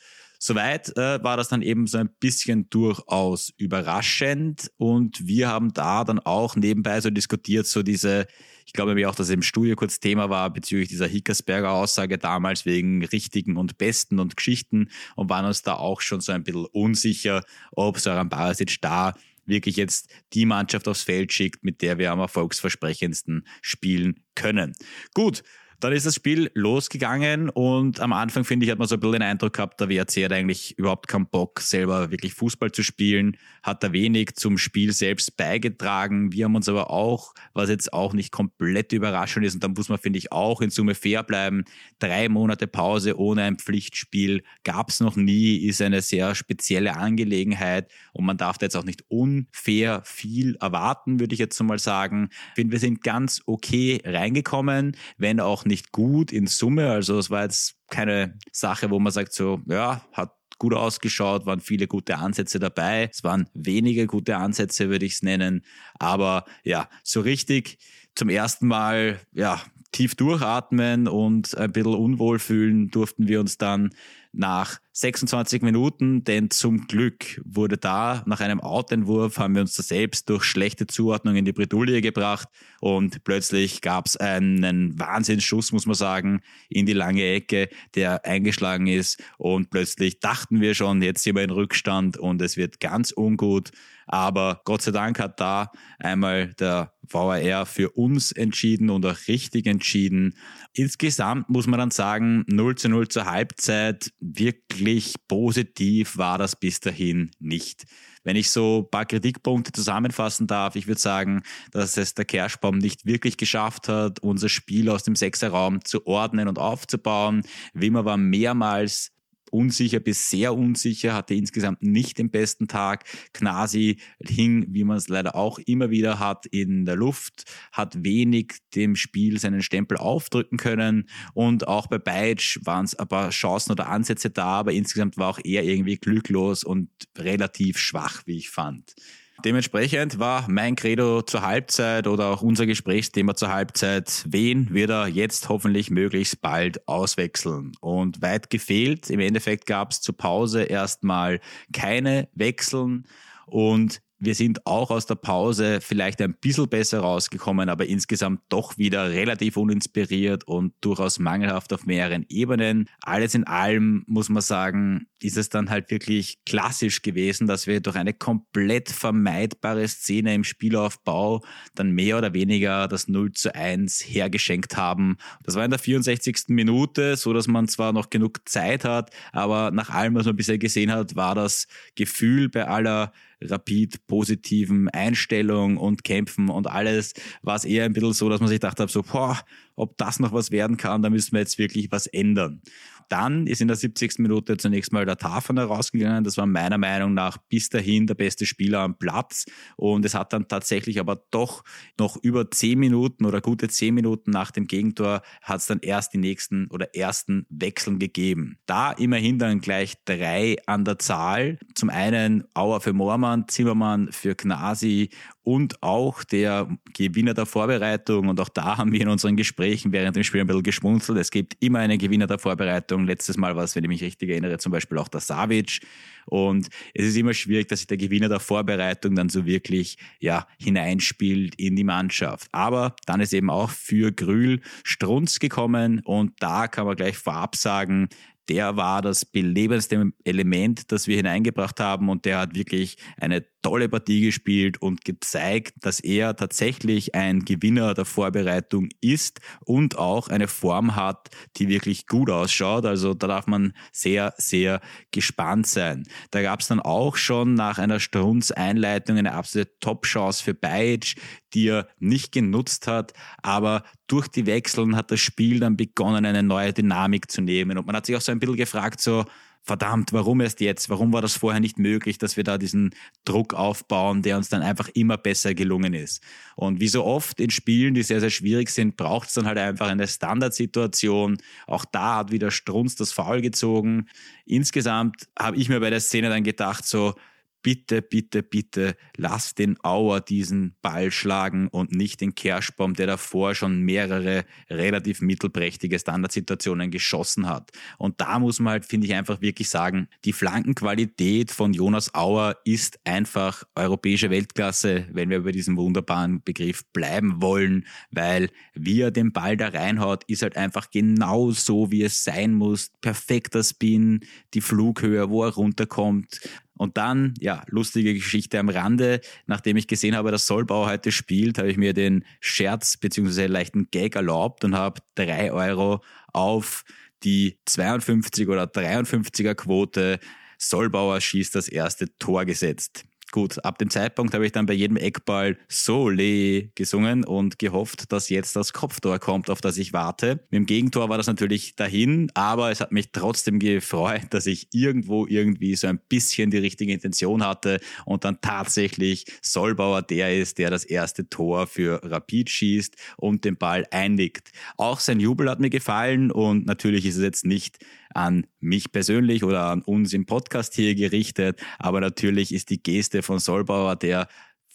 Soweit 0.45 0.89
äh, 0.97 1.23
war 1.23 1.37
das 1.37 1.47
dann 1.47 1.61
eben 1.61 1.87
so 1.87 1.99
ein 1.99 2.09
bisschen 2.19 2.69
durchaus 2.69 3.53
überraschend 3.55 4.69
und 4.75 5.25
wir 5.25 5.47
haben 5.47 5.71
da 5.71 6.03
dann 6.03 6.19
auch 6.19 6.57
nebenbei 6.57 6.99
so 6.99 7.09
diskutiert, 7.09 7.65
so 7.65 7.81
diese, 7.81 8.27
ich 8.65 8.73
glaube 8.73 8.93
mir 8.93 9.09
auch, 9.09 9.15
dass 9.15 9.27
es 9.27 9.33
im 9.33 9.41
Studio 9.41 9.77
kurz 9.77 10.01
Thema 10.01 10.29
war 10.29 10.51
bezüglich 10.51 10.89
dieser 10.89 11.07
Hickersberger 11.07 11.71
Aussage 11.71 12.17
damals 12.17 12.65
wegen 12.65 13.05
richtigen 13.05 13.55
und 13.55 13.77
besten 13.77 14.19
und 14.19 14.35
Geschichten 14.35 14.89
und 15.15 15.29
waren 15.29 15.45
uns 15.45 15.61
da 15.61 15.75
auch 15.75 16.01
schon 16.01 16.19
so 16.19 16.33
ein 16.33 16.43
bisschen 16.43 16.65
unsicher, 16.65 17.45
ob 17.71 17.97
Soran 17.99 18.27
Barasic 18.27 18.81
da 18.81 19.13
wirklich 19.45 19.75
jetzt 19.75 20.09
die 20.33 20.45
Mannschaft 20.45 20.87
aufs 20.87 21.03
Feld 21.03 21.31
schickt, 21.33 21.63
mit 21.63 21.81
der 21.81 21.97
wir 21.97 22.11
am 22.11 22.19
erfolgsversprechendsten 22.19 23.47
spielen 23.61 24.23
können. 24.35 24.73
Gut, 25.13 25.43
dann 25.79 25.93
ist 25.93 26.05
das 26.05 26.15
Spiel 26.15 26.51
losgegangen 26.53 27.49
und 27.49 27.99
am 27.99 28.13
Anfang, 28.13 28.43
finde 28.43 28.65
ich, 28.65 28.71
hat 28.71 28.79
man 28.79 28.87
so 28.87 28.95
ein 28.95 28.99
bisschen 28.99 29.13
den 29.13 29.21
Eindruck 29.23 29.53
gehabt, 29.53 29.79
der 29.79 29.89
WRC 29.89 30.25
hat 30.25 30.31
eigentlich 30.31 30.77
überhaupt 30.77 31.07
keinen 31.07 31.27
Bock, 31.27 31.59
selber 31.59 32.11
wirklich 32.11 32.33
Fußball 32.33 32.71
zu 32.71 32.83
spielen, 32.83 33.37
hat 33.61 33.83
da 33.83 33.91
wenig 33.91 34.35
zum 34.35 34.57
Spiel 34.57 34.93
selbst 34.93 35.37
beigetragen. 35.37 36.31
Wir 36.31 36.45
haben 36.45 36.55
uns 36.55 36.69
aber 36.69 36.89
auch, 36.89 37.33
was 37.53 37.69
jetzt 37.69 37.93
auch 37.93 38.13
nicht 38.13 38.31
komplett 38.31 38.93
überraschend 38.93 39.45
ist, 39.45 39.55
und 39.55 39.63
da 39.63 39.67
muss 39.67 39.89
man, 39.89 39.97
finde 39.97 40.19
ich, 40.19 40.31
auch 40.31 40.61
in 40.61 40.69
Summe 40.69 40.95
fair 40.95 41.23
bleiben, 41.23 41.63
drei 41.99 42.29
Monate 42.29 42.67
Pause 42.67 43.17
ohne 43.17 43.43
ein 43.43 43.57
Pflichtspiel 43.57 44.43
gab 44.63 44.89
es 44.89 44.99
noch 44.99 45.15
nie, 45.15 45.57
ist 45.57 45.81
eine 45.81 46.01
sehr 46.01 46.35
spezielle 46.35 46.95
Angelegenheit 46.95 47.91
und 48.13 48.25
man 48.25 48.37
darf 48.37 48.57
da 48.57 48.65
jetzt 48.65 48.75
auch 48.75 48.83
nicht 48.83 49.03
unfair 49.09 50.01
viel 50.05 50.55
erwarten, 50.55 51.19
würde 51.19 51.33
ich 51.33 51.39
jetzt 51.39 51.61
mal 51.61 51.79
sagen. 51.79 52.29
Ich 52.49 52.55
finde, 52.55 52.71
wir 52.73 52.79
sind 52.79 53.03
ganz 53.03 53.41
okay 53.45 54.01
reingekommen, 54.03 54.95
wenn 55.17 55.39
auch 55.39 55.62
auch 55.63 55.65
nicht 55.65 55.91
gut 55.91 56.31
in 56.31 56.47
Summe. 56.47 56.91
Also 56.91 57.17
es 57.17 57.29
war 57.29 57.43
jetzt 57.43 57.75
keine 57.89 58.37
Sache, 58.51 58.89
wo 58.89 58.99
man 58.99 59.11
sagt 59.11 59.33
so, 59.33 59.61
ja, 59.67 60.05
hat 60.11 60.33
gut 60.59 60.73
ausgeschaut, 60.73 61.45
waren 61.45 61.59
viele 61.59 61.87
gute 61.87 62.17
Ansätze 62.17 62.59
dabei. 62.59 63.09
Es 63.11 63.23
waren 63.23 63.49
wenige 63.53 64.07
gute 64.07 64.37
Ansätze, 64.37 64.89
würde 64.89 65.05
ich 65.05 65.13
es 65.13 65.23
nennen. 65.23 65.63
Aber 65.99 66.45
ja, 66.63 66.89
so 67.03 67.21
richtig 67.21 67.79
zum 68.15 68.29
ersten 68.29 68.67
Mal, 68.67 69.19
ja, 69.33 69.61
tief 69.91 70.15
durchatmen 70.15 71.07
und 71.07 71.55
ein 71.57 71.71
bisschen 71.71 71.95
unwohl 71.95 72.39
fühlen 72.39 72.89
durften 72.89 73.27
wir 73.27 73.39
uns 73.39 73.57
dann 73.57 73.91
nach 74.33 74.79
26 74.93 75.61
Minuten, 75.61 76.23
denn 76.23 76.49
zum 76.49 76.87
Glück 76.87 77.41
wurde 77.45 77.77
da 77.77 78.23
nach 78.25 78.41
einem 78.41 78.59
Outentwurf, 78.59 79.37
haben 79.37 79.55
wir 79.55 79.61
uns 79.61 79.75
da 79.75 79.83
selbst 79.83 80.29
durch 80.29 80.43
schlechte 80.43 80.87
Zuordnung 80.87 81.35
in 81.35 81.45
die 81.45 81.53
Bredouille 81.53 82.01
gebracht 82.01 82.49
und 82.81 83.23
plötzlich 83.23 83.81
gab 83.81 84.07
es 84.07 84.17
einen 84.17 84.99
Wahnsinnsschuss, 84.99 85.71
muss 85.71 85.85
man 85.85 85.95
sagen, 85.95 86.41
in 86.69 86.85
die 86.85 86.93
lange 86.93 87.23
Ecke, 87.23 87.69
der 87.95 88.25
eingeschlagen 88.25 88.87
ist 88.87 89.23
und 89.37 89.69
plötzlich 89.69 90.19
dachten 90.19 90.61
wir 90.61 90.73
schon, 90.73 91.01
jetzt 91.01 91.23
sind 91.23 91.35
wir 91.35 91.43
in 91.43 91.51
Rückstand 91.51 92.17
und 92.17 92.41
es 92.41 92.57
wird 92.57 92.79
ganz 92.79 93.13
ungut. 93.15 93.71
Aber 94.07 94.61
Gott 94.65 94.81
sei 94.81 94.91
Dank 94.91 95.19
hat 95.19 95.39
da 95.39 95.71
einmal 95.99 96.53
der 96.55 96.93
VAR 97.01 97.65
für 97.65 97.89
uns 97.91 98.31
entschieden 98.31 98.89
und 98.89 99.05
auch 99.05 99.17
richtig 99.27 99.65
entschieden. 99.67 100.35
Insgesamt 100.73 101.49
muss 101.49 101.67
man 101.67 101.79
dann 101.79 101.91
sagen, 101.91 102.43
0 102.47 102.75
zu 102.75 102.89
0 102.89 103.07
zur 103.07 103.25
Halbzeit, 103.25 104.11
wirklich 104.19 105.15
positiv 105.27 106.17
war 106.17 106.37
das 106.37 106.55
bis 106.55 106.79
dahin 106.79 107.31
nicht. 107.39 107.85
Wenn 108.23 108.37
ich 108.37 108.51
so 108.51 108.83
ein 108.85 108.89
paar 108.89 109.05
Kritikpunkte 109.05 109.73
zusammenfassen 109.73 110.47
darf, 110.47 110.75
ich 110.75 110.87
würde 110.87 111.01
sagen, 111.01 111.43
dass 111.71 111.97
es 111.97 112.13
der 112.13 112.25
Kerschbaum 112.25 112.77
nicht 112.77 113.05
wirklich 113.05 113.35
geschafft 113.35 113.89
hat, 113.89 114.19
unser 114.21 114.47
Spiel 114.47 114.89
aus 114.89 115.03
dem 115.03 115.15
Sechserraum 115.15 115.83
zu 115.83 116.07
ordnen 116.07 116.47
und 116.47 116.57
aufzubauen. 116.57 117.43
Wimmer 117.73 118.05
war 118.05 118.17
mehrmals 118.17 119.11
unsicher 119.53 119.99
bis 119.99 120.29
sehr 120.29 120.55
unsicher, 120.55 121.13
hatte 121.13 121.35
insgesamt 121.35 121.83
nicht 121.83 122.17
den 122.17 122.31
besten 122.31 122.67
Tag. 122.67 123.05
Knasi 123.33 123.97
hing, 124.19 124.65
wie 124.69 124.83
man 124.83 124.97
es 124.97 125.07
leider 125.07 125.35
auch 125.35 125.59
immer 125.59 125.89
wieder 125.89 126.19
hat, 126.19 126.45
in 126.47 126.85
der 126.85 126.95
Luft, 126.95 127.45
hat 127.71 128.03
wenig 128.03 128.55
dem 128.75 128.95
Spiel 128.95 129.39
seinen 129.39 129.61
Stempel 129.61 129.97
aufdrücken 129.97 130.57
können 130.57 131.09
und 131.33 131.67
auch 131.67 131.87
bei 131.87 131.99
Beitsch 131.99 132.59
waren 132.63 132.85
es 132.85 132.95
ein 132.95 133.07
paar 133.07 133.29
Chancen 133.29 133.71
oder 133.71 133.87
Ansätze 133.87 134.29
da, 134.29 134.45
aber 134.45 134.73
insgesamt 134.73 135.17
war 135.17 135.29
auch 135.29 135.39
er 135.43 135.63
irgendwie 135.63 135.97
glücklos 135.97 136.63
und 136.63 136.89
relativ 137.17 137.77
schwach, 137.77 138.23
wie 138.25 138.37
ich 138.37 138.49
fand. 138.49 138.95
Dementsprechend 139.43 140.19
war 140.19 140.49
mein 140.49 140.77
Credo 140.77 141.21
zur 141.21 141.41
Halbzeit 141.41 142.07
oder 142.07 142.27
auch 142.27 142.41
unser 142.41 142.65
Gesprächsthema 142.65 143.35
zur 143.35 143.51
Halbzeit, 143.51 144.23
wen 144.25 144.73
wird 144.73 144.89
er 144.89 145.07
jetzt 145.07 145.49
hoffentlich 145.49 145.89
möglichst 145.89 146.41
bald 146.41 146.87
auswechseln? 146.87 147.73
Und 147.81 148.21
weit 148.21 148.49
gefehlt, 148.49 149.09
im 149.09 149.19
Endeffekt 149.19 149.65
gab 149.65 149.91
es 149.91 149.99
zur 149.99 150.15
Pause 150.15 150.63
erstmal 150.63 151.41
keine 151.73 152.29
Wechseln 152.33 153.05
und 153.45 154.01
wir 154.23 154.35
sind 154.35 154.65
auch 154.65 154.89
aus 154.89 155.05
der 155.05 155.15
Pause 155.15 155.79
vielleicht 155.81 156.21
ein 156.21 156.35
bisschen 156.35 156.69
besser 156.69 157.01
rausgekommen, 157.01 157.67
aber 157.67 157.85
insgesamt 157.85 158.41
doch 158.47 158.77
wieder 158.77 159.09
relativ 159.09 159.57
uninspiriert 159.57 160.45
und 160.45 160.73
durchaus 160.81 161.19
mangelhaft 161.19 161.73
auf 161.73 161.85
mehreren 161.85 162.25
Ebenen. 162.29 162.89
Alles 163.01 163.35
in 163.35 163.43
allem 163.45 164.03
muss 164.07 164.29
man 164.29 164.41
sagen, 164.41 165.07
ist 165.21 165.37
es 165.37 165.49
dann 165.49 165.69
halt 165.69 165.91
wirklich 165.91 166.39
klassisch 166.45 167.01
gewesen, 167.01 167.47
dass 167.47 167.67
wir 167.67 167.81
durch 167.81 167.97
eine 167.97 168.13
komplett 168.13 168.89
vermeidbare 168.89 169.87
Szene 169.87 170.33
im 170.33 170.43
Spielaufbau 170.43 171.43
dann 171.75 171.91
mehr 171.91 172.17
oder 172.17 172.33
weniger 172.33 172.87
das 172.87 173.09
0 173.09 173.33
zu 173.33 173.53
1 173.53 174.01
hergeschenkt 174.01 174.77
haben. 174.77 175.17
Das 175.43 175.55
war 175.55 175.65
in 175.65 175.71
der 175.71 175.79
64. 175.79 176.45
Minute, 176.47 177.17
so 177.17 177.33
dass 177.33 177.47
man 177.47 177.67
zwar 177.67 177.91
noch 177.91 178.09
genug 178.09 178.47
Zeit 178.47 178.85
hat, 178.85 179.11
aber 179.33 179.71
nach 179.71 179.89
allem, 179.89 180.15
was 180.15 180.25
man 180.25 180.35
bisher 180.35 180.57
gesehen 180.57 180.91
hat, 180.91 181.15
war 181.15 181.35
das 181.35 181.67
Gefühl 181.95 182.47
bei 182.49 182.67
aller 182.67 183.11
rapid 183.49 184.05
positiven 184.07 184.89
Einstellung 184.89 185.77
und 185.77 186.03
Kämpfen 186.03 186.49
und 186.49 186.67
alles 186.67 187.13
war 187.41 187.55
es 187.55 187.65
eher 187.65 187.85
ein 187.85 187.93
bisschen 187.93 188.13
so, 188.13 188.29
dass 188.29 188.39
man 188.39 188.49
sich 188.49 188.57
gedacht 188.59 188.79
hat, 188.79 188.89
so, 188.89 189.03
boah, 189.03 189.39
ob 189.75 189.97
das 189.97 190.19
noch 190.19 190.33
was 190.33 190.51
werden 190.51 190.77
kann, 190.77 191.01
da 191.01 191.09
müssen 191.09 191.33
wir 191.33 191.39
jetzt 191.39 191.57
wirklich 191.57 191.91
was 191.91 192.07
ändern. 192.07 192.61
Dann 193.09 193.47
ist 193.47 193.61
in 193.61 193.67
der 193.67 193.77
70. 193.77 194.19
Minute 194.19 194.57
zunächst 194.57 194.91
mal 194.91 195.05
der 195.05 195.17
Taferner 195.17 195.65
rausgegangen. 195.65 196.23
Das 196.23 196.37
war 196.37 196.45
meiner 196.45 196.77
Meinung 196.77 197.13
nach 197.13 197.37
bis 197.49 197.69
dahin 197.69 198.07
der 198.07 198.15
beste 198.15 198.45
Spieler 198.45 198.79
am 198.79 198.97
Platz. 198.97 199.45
Und 199.75 200.05
es 200.05 200.13
hat 200.13 200.33
dann 200.33 200.47
tatsächlich 200.47 200.99
aber 200.99 201.23
doch 201.31 201.63
noch 201.99 202.17
über 202.21 202.49
zehn 202.51 202.79
Minuten 202.79 203.25
oder 203.25 203.41
gute 203.41 203.67
zehn 203.67 203.93
Minuten 203.93 204.31
nach 204.31 204.51
dem 204.51 204.67
Gegentor 204.67 205.21
hat 205.41 205.59
es 205.59 205.67
dann 205.67 205.79
erst 205.79 206.13
die 206.13 206.17
nächsten 206.17 206.67
oder 206.67 206.95
ersten 206.95 207.45
Wechseln 207.49 207.99
gegeben. 207.99 208.57
Da 208.65 208.91
immerhin 208.91 209.39
dann 209.39 209.59
gleich 209.59 209.95
drei 210.05 210.57
an 210.65 210.85
der 210.85 210.99
Zahl. 210.99 211.57
Zum 211.75 211.89
einen 211.89 212.45
Auer 212.53 212.81
für 212.81 212.93
Moormann, 212.93 213.47
Zimmermann 213.47 214.11
für 214.11 214.35
Gnasi 214.35 215.09
und 215.43 215.83
auch 215.83 216.23
der 216.23 216.69
Gewinner 216.93 217.33
der 217.33 217.45
Vorbereitung. 217.45 218.29
Und 218.29 218.39
auch 218.39 218.49
da 218.49 218.77
haben 218.77 218.91
wir 218.91 219.01
in 219.01 219.09
unseren 219.09 219.35
Gesprächen 219.35 219.91
während 219.91 220.15
dem 220.15 220.23
Spiel 220.23 220.41
ein 220.41 220.47
bisschen 220.47 220.63
geschmunzelt. 220.63 221.17
Es 221.19 221.31
gibt 221.31 221.57
immer 221.59 221.79
einen 221.79 221.97
Gewinner 221.97 222.27
der 222.27 222.39
Vorbereitung. 222.39 222.92
Letztes 223.01 223.37
Mal 223.37 223.55
war 223.55 223.63
es, 223.63 223.75
wenn 223.75 223.83
ich 223.83 223.89
mich 223.89 224.03
richtig 224.03 224.29
erinnere, 224.29 224.57
zum 224.57 224.71
Beispiel 224.71 224.97
auch 224.97 225.07
der 225.07 225.19
Savic. 225.19 225.81
Und 226.25 226.69
es 226.93 227.05
ist 227.05 227.17
immer 227.17 227.33
schwierig, 227.33 227.67
dass 227.67 227.79
sich 227.79 227.87
der 227.87 227.97
Gewinner 227.97 228.29
der 228.29 228.39
Vorbereitung 228.39 229.15
dann 229.15 229.29
so 229.29 229.45
wirklich 229.45 229.97
ja, 230.19 230.47
hineinspielt 230.59 231.55
in 231.55 231.75
die 231.75 231.83
Mannschaft. 231.83 232.47
Aber 232.51 232.95
dann 233.05 233.19
ist 233.19 233.33
eben 233.33 233.49
auch 233.49 233.69
für 233.69 234.11
Grül 234.11 234.61
Strunz 234.83 235.39
gekommen 235.39 235.99
und 236.05 236.31
da 236.39 236.67
kann 236.67 236.85
man 236.85 236.95
gleich 236.95 237.17
vorab 237.17 237.55
sagen, 237.55 238.09
der 238.49 238.75
war 238.75 239.01
das 239.01 239.25
belebendste 239.25 240.11
Element, 240.23 240.91
das 240.91 241.07
wir 241.07 241.15
hineingebracht 241.15 241.79
haben 241.79 242.09
und 242.09 242.25
der 242.25 242.39
hat 242.39 242.55
wirklich 242.55 242.97
eine 243.17 243.45
tolle 243.61 243.87
Partie 243.89 244.21
gespielt 244.21 244.81
und 244.81 245.05
gezeigt, 245.05 245.73
dass 245.79 245.99
er 246.01 246.35
tatsächlich 246.35 247.15
ein 247.15 247.45
Gewinner 247.45 247.93
der 247.93 248.05
Vorbereitung 248.05 248.89
ist 249.01 249.39
und 249.65 249.97
auch 249.97 250.27
eine 250.27 250.47
Form 250.47 250.95
hat, 250.95 251.29
die 251.57 251.69
wirklich 251.69 252.05
gut 252.05 252.29
ausschaut. 252.29 252.85
Also 252.85 253.13
da 253.13 253.27
darf 253.27 253.47
man 253.47 253.73
sehr, 253.91 254.33
sehr 254.37 254.81
gespannt 255.11 255.65
sein. 255.65 256.03
Da 256.31 256.41
gab 256.41 256.59
es 256.59 256.67
dann 256.67 256.81
auch 256.81 257.15
schon 257.15 257.53
nach 257.53 257.77
einer 257.77 258.01
Strunz 258.01 258.51
Einleitung 258.51 259.17
eine 259.17 259.33
absolute 259.33 259.71
Top-Chance 259.79 260.43
für 260.43 260.53
Bajic, 260.53 261.15
die 261.53 261.69
er 261.69 261.87
nicht 261.99 262.31
genutzt 262.31 262.87
hat, 262.87 263.13
aber 263.41 263.83
durch 264.07 264.27
die 264.27 264.45
Wechseln 264.45 264.95
hat 264.95 265.11
das 265.11 265.19
Spiel 265.19 265.59
dann 265.59 265.77
begonnen, 265.77 266.25
eine 266.25 266.43
neue 266.43 266.73
Dynamik 266.73 267.31
zu 267.31 267.41
nehmen. 267.41 267.77
Und 267.77 267.87
man 267.87 267.95
hat 267.95 268.05
sich 268.05 268.15
auch 268.15 268.21
so 268.21 268.31
ein 268.31 268.39
bisschen 268.39 268.57
gefragt, 268.57 269.01
so, 269.01 269.25
verdammt, 269.63 270.11
warum 270.11 270.41
erst 270.41 270.59
jetzt? 270.59 270.89
Warum 270.89 271.13
war 271.13 271.21
das 271.21 271.37
vorher 271.37 271.61
nicht 271.61 271.79
möglich, 271.79 272.17
dass 272.17 272.35
wir 272.35 272.43
da 272.43 272.57
diesen 272.57 272.93
Druck 273.23 273.53
aufbauen, 273.53 274.21
der 274.21 274.37
uns 274.37 274.49
dann 274.49 274.61
einfach 274.61 274.89
immer 274.89 275.17
besser 275.17 275.53
gelungen 275.53 275.93
ist? 275.93 276.21
Und 276.55 276.81
wie 276.81 276.89
so 276.89 277.05
oft 277.05 277.39
in 277.39 277.49
Spielen, 277.49 277.93
die 277.93 278.03
sehr, 278.03 278.19
sehr 278.19 278.29
schwierig 278.29 278.69
sind, 278.69 278.97
braucht 278.97 279.29
es 279.29 279.35
dann 279.35 279.45
halt 279.45 279.57
einfach 279.57 279.87
eine 279.87 280.07
Standardsituation. 280.07 281.37
Auch 281.65 281.85
da 281.85 282.17
hat 282.17 282.31
wieder 282.31 282.51
Strunz 282.51 282.95
das 282.95 283.13
Foul 283.13 283.41
gezogen. 283.41 284.07
Insgesamt 284.45 285.29
habe 285.39 285.57
ich 285.57 285.69
mir 285.69 285.79
bei 285.79 285.89
der 285.89 286.01
Szene 286.01 286.29
dann 286.29 286.43
gedacht, 286.43 286.85
so, 286.85 287.15
bitte, 287.63 288.01
bitte, 288.01 288.43
bitte 288.43 288.95
lass 289.17 289.55
den 289.55 289.77
Auer 289.83 290.21
diesen 290.21 290.75
Ball 290.81 291.09
schlagen 291.09 291.69
und 291.69 291.91
nicht 291.91 292.21
den 292.21 292.35
Kerschbaum, 292.35 292.93
der 292.93 293.07
davor 293.07 293.55
schon 293.55 293.81
mehrere 293.81 294.45
relativ 294.69 295.21
mittelprächtige 295.21 295.97
Standardsituationen 295.97 296.91
geschossen 296.91 297.47
hat. 297.47 297.71
Und 297.97 298.21
da 298.21 298.37
muss 298.37 298.59
man 298.59 298.73
halt, 298.73 298.85
finde 298.85 299.07
ich, 299.07 299.13
einfach 299.13 299.41
wirklich 299.41 299.69
sagen, 299.69 300.09
die 300.25 300.33
Flankenqualität 300.33 301.51
von 301.51 301.73
Jonas 301.73 302.13
Auer 302.13 302.57
ist 302.65 302.99
einfach 303.05 303.63
europäische 303.75 304.29
Weltklasse, 304.29 305.07
wenn 305.11 305.29
wir 305.29 305.37
über 305.37 305.53
diesen 305.53 305.77
wunderbaren 305.77 306.43
Begriff 306.43 306.85
bleiben 306.91 307.41
wollen, 307.41 307.85
weil 308.11 308.49
wie 308.73 309.01
er 309.01 309.11
den 309.11 309.31
Ball 309.31 309.55
da 309.55 309.69
reinhaut, 309.69 310.25
ist 310.25 310.41
halt 310.41 310.57
einfach 310.57 310.91
genau 310.91 311.51
so, 311.51 311.91
wie 311.91 312.03
es 312.03 312.23
sein 312.23 312.53
muss. 312.53 312.91
Perfekter 313.01 313.63
Spin, 313.63 314.25
die 314.53 314.61
Flughöhe, 314.61 315.29
wo 315.29 315.45
er 315.45 315.53
runterkommt, 315.53 316.41
und 316.83 316.97
dann, 316.97 317.33
ja, 317.39 317.63
lustige 317.67 318.13
Geschichte 318.13 318.59
am 318.59 318.67
Rande. 318.67 319.21
Nachdem 319.45 319.77
ich 319.77 319.87
gesehen 319.87 320.17
habe, 320.17 320.31
dass 320.31 320.47
Solbau 320.47 320.85
heute 320.85 321.13
spielt, 321.13 321.57
habe 321.57 321.71
ich 321.71 321.77
mir 321.77 321.93
den 321.93 322.25
Scherz 322.41 322.97
bzw. 322.97 323.45
leichten 323.47 323.87
Gag 323.89 324.17
erlaubt 324.17 324.65
und 324.65 324.75
habe 324.75 324.99
drei 325.15 325.53
Euro 325.53 326.03
auf 326.33 326.83
die 327.23 327.57
52 327.65 328.49
oder 328.49 328.65
53er 328.65 329.55
Quote 329.55 330.19
Solbauer 330.57 331.21
schießt 331.21 331.55
das 331.55 331.69
erste 331.69 332.17
Tor 332.19 332.43
gesetzt. 332.43 333.05
Gut, 333.33 333.65
ab 333.65 333.79
dem 333.79 333.89
Zeitpunkt 333.89 334.35
habe 334.35 334.45
ich 334.45 334.51
dann 334.51 334.67
bei 334.67 334.73
jedem 334.73 334.95
Eckball 334.95 335.57
Sole 335.67 336.69
gesungen 336.75 337.23
und 337.23 337.57
gehofft, 337.57 338.11
dass 338.11 338.29
jetzt 338.29 338.55
das 338.55 338.73
Kopftor 338.73 339.17
kommt, 339.17 339.49
auf 339.49 339.59
das 339.59 339.77
ich 339.77 339.91
warte. 339.91 340.41
Mit 340.51 340.59
dem 340.59 340.65
Gegentor 340.67 341.09
war 341.09 341.17
das 341.17 341.25
natürlich 341.25 341.75
dahin, 341.75 342.29
aber 342.35 342.69
es 342.69 342.79
hat 342.79 342.91
mich 342.91 343.11
trotzdem 343.11 343.57
gefreut, 343.57 344.27
dass 344.29 344.45
ich 344.45 344.67
irgendwo 344.71 345.25
irgendwie 345.25 345.75
so 345.75 345.87
ein 345.87 345.99
bisschen 346.09 346.51
die 346.51 346.59
richtige 346.59 346.93
Intention 346.93 347.43
hatte 347.43 347.79
und 348.05 348.23
dann 348.23 348.37
tatsächlich 348.39 349.25
Solbauer 349.41 350.03
der 350.03 350.37
ist, 350.37 350.59
der 350.59 350.69
das 350.69 350.85
erste 350.85 351.27
Tor 351.27 351.65
für 351.65 352.01
Rapid 352.03 352.51
schießt 352.51 352.95
und 353.17 353.45
den 353.45 353.57
Ball 353.57 353.87
einlegt. 353.89 354.51
Auch 354.77 354.99
sein 354.99 355.19
Jubel 355.19 355.49
hat 355.49 355.59
mir 355.59 355.71
gefallen 355.71 356.29
und 356.29 356.67
natürlich 356.67 357.07
ist 357.07 357.15
es 357.15 357.23
jetzt 357.23 357.45
nicht 357.47 357.79
an 358.15 358.45
mich 358.59 358.91
persönlich 358.91 359.43
oder 359.43 359.65
an 359.65 359.81
uns 359.81 360.13
im 360.13 360.25
Podcast 360.25 360.75
hier 360.75 360.95
gerichtet, 360.95 361.61
aber 361.79 362.01
natürlich 362.01 362.53
ist 362.53 362.69
die 362.69 362.81
Geste 362.81 363.21
von 363.21 363.39
Solbauer, 363.39 363.95
der 363.95 364.27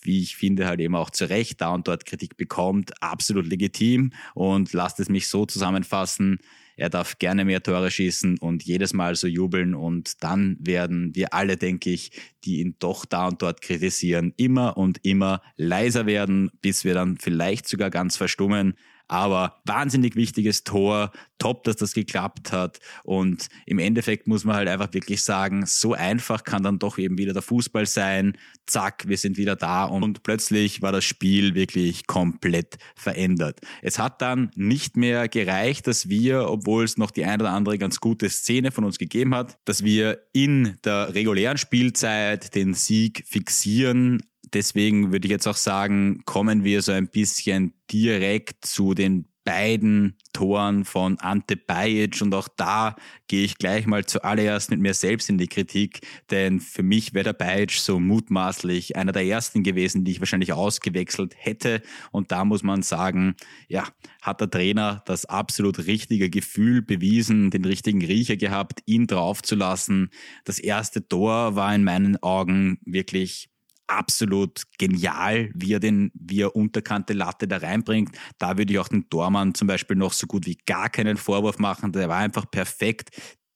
wie 0.03 0.23
ich 0.23 0.37
finde, 0.37 0.67
halt 0.67 0.81
eben 0.81 0.95
auch 0.95 1.11
zu 1.11 1.29
Recht 1.29 1.61
da 1.61 1.75
und 1.75 1.89
dort 1.89 2.07
Kritik 2.07 2.37
bekommt, 2.37 3.03
absolut 3.03 3.47
legitim 3.47 4.13
und 4.35 4.73
lasst 4.73 5.01
es 5.01 5.09
mich 5.09 5.29
so 5.29 5.47
zusammenfassen. 5.47 6.39
Er 6.77 6.91
darf 6.91 7.19
gerne 7.19 7.45
mehr 7.45 7.63
Tore 7.63 7.91
schießen 7.91 8.39
und 8.39 8.63
jedes 8.63 8.93
Mal 8.93 9.17
so 9.17 9.27
jubeln 9.27 9.75
und 9.75 10.23
dann 10.23 10.57
werden 10.61 11.15
wir 11.15 11.35
alle, 11.35 11.57
denke 11.57 11.91
ich, 11.91 12.13
die 12.45 12.61
ihn 12.61 12.77
doch 12.79 13.05
da 13.05 13.27
und 13.27 13.43
dort 13.43 13.63
kritisieren, 13.63 14.33
immer 14.37 14.77
und 14.77 15.05
immer 15.05 15.43
leiser 15.57 16.07
werden, 16.07 16.51
bis 16.63 16.85
wir 16.85 16.95
dann 16.95 17.19
vielleicht 17.19 17.67
sogar 17.67 17.91
ganz 17.91 18.17
verstummen. 18.17 18.75
Aber 19.09 19.57
wahnsinnig 19.65 20.15
wichtiges 20.17 20.65
Tor, 20.65 21.11
top, 21.39 21.65
dass 21.65 21.77
das 21.77 21.93
geklappt 21.93 22.53
hat. 22.53 22.79
Und 23.05 23.49
im 23.67 23.79
Endeffekt 23.79 24.27
muss 24.27 24.45
man 24.45 24.57
halt 24.57 24.69
einfach 24.69 24.93
wirklich 24.93 25.23
sagen, 25.23 25.65
so 25.67 25.95
einfach 25.95 26.45
kann 26.45 26.63
dann 26.63 26.79
doch 26.79 26.99
eben 26.99 27.19
wieder 27.19 27.33
der 27.33 27.43
Fußball 27.43 27.87
sein. 27.87 28.37
Zack, 28.67 29.09
wir 29.09 29.17
sind 29.17 29.39
wieder 29.39 29.57
da 29.57 29.85
und 29.85 30.23
plötzlich 30.23 30.83
war 30.83 30.93
das 30.93 31.05
Spiel 31.05 31.55
wirklich 31.55 32.07
komplett 32.07 32.77
verändert. 32.95 33.61
Es 33.83 33.99
hat 33.99 34.21
dann 34.21 34.51
nicht 34.57 34.97
mehr 34.97 35.29
gereicht, 35.29 35.87
dass 35.87 36.09
wir, 36.09 36.49
obwohl 36.49 36.85
es 36.85 36.99
noch 36.99 37.11
die 37.11 37.25
eine 37.25 37.45
oder 37.45 37.53
andere 37.53 37.79
ganz 37.79 38.01
gute 38.01 38.29
Szene 38.29 38.71
von 38.71 38.85
uns 38.85 38.99
gegeben 38.99 39.35
hat, 39.35 39.59
dass 39.65 39.85
wir 39.85 40.21
in 40.33 40.77
der 40.85 41.15
regulären 41.15 41.57
Spielzeit 41.57 42.55
den 42.55 42.75
Sieg 42.75 43.25
fixieren, 43.27 44.23
deswegen 44.55 45.13
würde 45.13 45.27
ich 45.27 45.33
jetzt 45.33 45.47
auch 45.47 45.57
sagen, 45.57 46.23
kommen 46.25 46.65
wir 46.65 46.83
so 46.83 46.93
ein 46.93 47.09
bisschen 47.09 47.75
direkt 47.91 48.65
zu 48.67 48.95
den 48.95 49.27
beiden 49.49 50.19
Toren 50.35 50.85
von 50.85 51.19
Ante 51.21 51.57
Bajic 51.57 52.21
und 52.21 52.35
auch 52.35 52.49
da 52.49 52.97
gehe 53.29 53.47
ich 53.47 53.57
gleich 53.57 53.87
mal 53.87 54.05
zuallererst 54.05 54.71
mit 54.71 54.79
mir 54.79 54.93
selbst 54.93 55.31
in 55.31 55.39
die 55.39 55.47
Kritik, 55.47 56.07
denn 56.31 56.61
für 56.61 56.83
mich 56.83 57.15
wäre 57.15 57.25
der 57.25 57.33
Bajic 57.33 57.71
so 57.71 57.99
mutmaßlich 57.99 58.97
einer 58.97 59.13
der 59.13 59.25
ersten 59.25 59.63
gewesen, 59.63 60.05
die 60.05 60.11
ich 60.11 60.21
wahrscheinlich 60.21 60.53
ausgewechselt 60.53 61.35
hätte 61.35 61.81
und 62.13 62.31
da 62.31 62.45
muss 62.45 62.63
man 62.63 62.83
sagen, 62.83 63.37
ja, 63.69 63.89
hat 64.21 64.43
der 64.43 64.51
Trainer 64.51 65.03
das 65.07 65.25
absolut 65.25 65.87
richtige 65.87 66.29
Gefühl 66.29 66.83
bewiesen, 66.83 67.51
den 67.51 67.65
richtigen 67.65 68.05
Riecher 68.05 68.37
gehabt, 68.37 68.81
ihn 68.85 69.07
draufzulassen. 69.07 70.11
Das 70.45 70.59
erste 70.59 71.09
Tor 71.09 71.57
war 71.57 71.75
in 71.75 71.85
meinen 71.85 72.23
Augen 72.23 72.81
wirklich 72.85 73.49
absolut 73.89 74.63
genial, 74.79 75.51
wie 75.55 75.73
er 75.73 75.81
den, 75.81 76.11
wie 76.15 76.43
er 76.43 76.55
unterkante 76.55 77.13
Latte 77.13 77.49
da 77.49 77.59
reinbringt. 77.59 78.17
Da 78.39 78.57
würde 78.57 78.73
ich 78.73 78.79
auch 78.79 78.89
den 78.89 79.07
Dormann 79.11 79.55
zum 79.55 79.67
Beispiel 79.67 79.97
noch 79.97 80.13
so 80.13 80.27
gut 80.27 80.47
wie 80.47 80.59
gar 80.67 80.89
keinen 80.89 81.17
Vorwurf 81.17 81.59
machen. 81.59 81.93
Der 81.93 82.09
war 82.09 82.19
einfach 82.19 82.51
perfekt 82.51 83.11